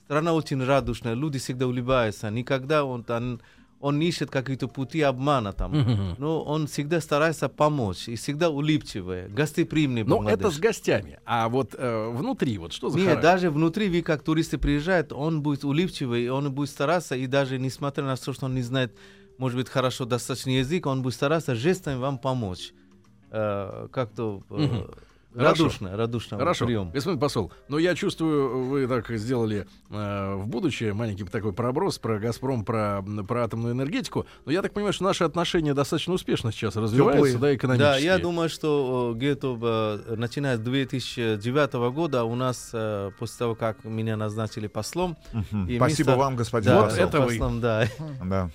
страна 0.05 0.33
очень 0.33 0.63
радушная, 0.63 1.13
люди 1.15 1.37
всегда 1.39 1.67
улыбаются, 1.67 2.29
никогда 2.31 2.83
он, 2.85 3.05
он 3.79 3.99
не 3.99 4.07
ищет 4.07 4.31
какие-то 4.31 4.67
пути 4.67 5.01
обмана 5.01 5.53
там, 5.53 5.71
Мгм. 5.77 6.15
но 6.17 6.41
он 6.43 6.65
всегда 6.67 6.99
старается 7.01 7.47
помочь, 7.49 8.07
и 8.07 8.15
всегда 8.15 8.49
улыбчивый, 8.49 9.27
гостеприимный 9.29 10.03
ну 10.03 10.27
это 10.27 10.49
с 10.49 10.57
гостями. 10.59 11.19
А 11.25 11.47
вот 11.49 11.75
э, 11.77 12.09
внутри, 12.11 12.57
вот 12.57 12.73
что 12.73 12.89
за 12.89 12.97
Нет, 12.97 13.07
характер? 13.07 13.21
даже 13.31 13.49
внутри, 13.51 13.89
вы 13.89 14.01
как 14.01 14.23
туристы 14.23 14.57
приезжают, 14.57 15.11
он 15.13 15.41
будет 15.41 15.63
улыбчивый, 15.63 16.29
он 16.29 16.51
будет 16.51 16.69
стараться, 16.69 17.15
и 17.15 17.27
даже 17.27 17.59
несмотря 17.59 18.03
на 18.05 18.15
то, 18.15 18.33
что 18.33 18.45
он 18.45 18.55
не 18.55 18.63
знает, 18.63 18.91
может 19.37 19.57
быть, 19.57 19.69
хорошо 19.69 20.05
достаточно 20.05 20.51
язык, 20.51 20.85
он 20.85 21.01
будет 21.01 21.13
стараться 21.13 21.55
жестами 21.55 21.97
вам 21.99 22.17
помочь. 22.17 22.73
Э, 23.31 23.87
как-то 23.91 24.41
э, 24.49 24.53
Мгм. 24.55 24.87
Хорошо. 25.35 25.63
радушно, 25.65 25.95
радушно 25.97 26.37
Хорошо, 26.37 26.65
прием. 26.65 26.89
господин 26.91 27.19
посол, 27.19 27.51
ну 27.67 27.77
я 27.77 27.93
чувствую, 27.93 28.63
вы 28.65 28.87
так 28.87 29.07
сделали 29.17 29.67
э, 29.91 30.35
в 30.35 30.47
будущее 30.47 30.93
маленький 30.93 31.25
такой 31.25 31.53
проброс 31.53 31.99
про 31.99 32.17
Газпром, 32.17 32.63
про, 32.65 33.03
про 33.27 33.43
атомную 33.43 33.73
энергетику, 33.75 34.25
но 34.45 34.51
я 34.51 34.61
так 34.63 34.73
понимаю, 34.73 34.93
что 34.93 35.03
наши 35.03 35.25
отношения 35.25 35.73
достаточно 35.75 36.13
успешно 36.13 36.51
сейчас 36.51 36.75
развиваются, 36.77 37.37
да, 37.37 37.53
экономически. 37.53 37.83
Да, 37.83 37.97
я 37.97 38.17
думаю, 38.17 38.49
что 38.49 39.11
э, 39.13 39.17
где-то 39.17 40.01
э, 40.07 40.15
начиная 40.15 40.55
с 40.57 40.59
2009 40.61 41.73
года 41.93 42.23
у 42.23 42.33
нас, 42.33 42.71
э, 42.73 43.11
после 43.19 43.37
того, 43.37 43.53
как 43.55 43.83
меня 43.83 44.15
назначили 44.17 44.65
послом, 44.67 45.17
Мгм. 45.33 45.67
И 45.67 45.75
Спасибо 45.77 46.11
мистер- 46.11 46.15
вам, 46.17 46.35
господин 46.37 46.69
да, 46.69 46.81
Вот 46.81 46.89
посол. 46.89 47.03
это 47.05 47.19
вы. 47.21 47.25
послом, 47.27 47.61
да, 47.61 47.87
Да. 48.23 48.49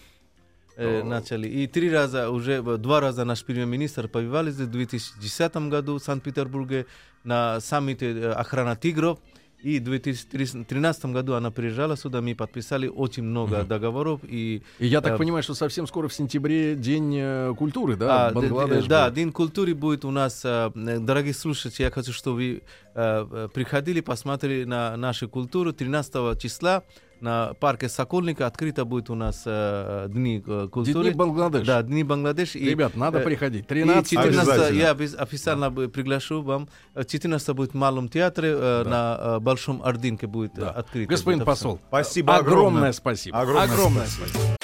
Э, 0.76 1.02
начали. 1.02 1.48
И 1.48 1.66
три 1.66 1.90
раза, 1.90 2.30
уже 2.30 2.62
два 2.78 3.00
раза 3.00 3.24
наш 3.24 3.44
премьер-министр 3.44 4.08
здесь 4.50 4.68
в 4.68 4.70
2010 4.70 5.56
году 5.68 5.98
в 5.98 6.02
Санкт-Петербурге 6.02 6.87
на 7.24 7.61
саммите 7.61 8.30
охрана 8.30 8.76
тигров. 8.76 9.18
И 9.62 9.78
в 9.78 9.85
2013 9.85 11.04
году 11.06 11.35
она 11.35 11.52
приезжала 11.52 11.96
сюда, 11.96 12.20
мы 12.20 12.35
подписали 12.35 12.88
очень 12.88 13.22
много 13.22 13.62
договоров. 13.62 14.20
И, 14.24 14.62
И 14.80 14.87
я 14.87 15.00
так 15.00 15.12
э, 15.12 15.18
понимаю, 15.18 15.44
что 15.44 15.54
совсем 15.54 15.87
скоро 15.87 16.08
в 16.08 16.14
сентябре 16.14 16.74
День 16.74 17.16
э, 17.16 17.54
культуры, 17.56 17.94
да, 17.94 18.26
а, 18.26 18.32
Бангладеш. 18.32 18.87
да, 18.87 19.04
будет. 19.04 19.14
День 19.14 19.32
культуры 19.32 19.74
будет 19.74 20.04
у 20.04 20.11
нас. 20.11 20.42
э, 20.44 20.70
Дорогие 20.74 21.32
слушатели, 21.32 21.85
я 21.85 21.90
хочу, 21.92 22.12
чтобы 22.12 22.37
вы 22.37 22.62
э, 22.96 23.48
приходили, 23.54 24.00
посмотрели 24.00 24.64
на 24.64 24.96
нашу 24.96 25.28
культуру. 25.28 25.72
13 25.72 26.40
числа 26.40 26.82
на 27.22 27.54
парке 27.54 27.88
Сокольника 27.88 28.46
открыто 28.46 28.85
будет 28.85 29.08
у 29.11 29.14
нас 29.14 29.42
э, 29.46 30.06
Дни 30.11 30.42
э, 30.46 30.68
культуры. 30.70 31.08
Дни 31.11 31.14
Бангладеш. 31.14 31.66
Да, 31.66 31.82
Дни 31.82 32.02
Бангладеш. 32.04 32.56
И, 32.56 32.68
Ребят, 32.68 32.96
надо 32.96 33.18
э, 33.20 33.24
приходить. 33.24 33.64
и 33.64 33.68
13 33.68 34.11
14 34.11 34.48
Обязательно. 34.48 34.78
я 34.78 34.90
официально 35.22 35.70
бы 35.70 35.88
приглашу 35.88 36.42
вам. 36.42 36.68
Э, 36.94 37.04
14 37.04 37.54
будет 37.54 37.70
в 37.72 37.74
Малом 37.76 38.08
театре, 38.08 38.50
э, 38.54 38.85
на 38.85 39.18
э, 39.20 39.38
Большом 39.40 39.82
Ордынке 39.82 40.26
будет 40.26 40.54
Да. 40.54 40.66
э, 40.66 40.80
открыто. 40.80 41.08
Господин 41.11 41.38
будет 41.40 41.46
посол, 41.46 41.80
Спасибо 41.88 42.35
огромное 42.37 42.58
огромное. 42.66 42.92
спасибо. 42.92 43.40
Огромное 43.40 44.06
спасибо. 44.06 44.56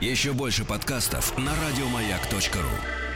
Еще 0.00 0.32
больше 0.32 0.64
подкастов 0.64 1.36
на 1.36 1.50
радиомаяк.ру. 1.66 3.07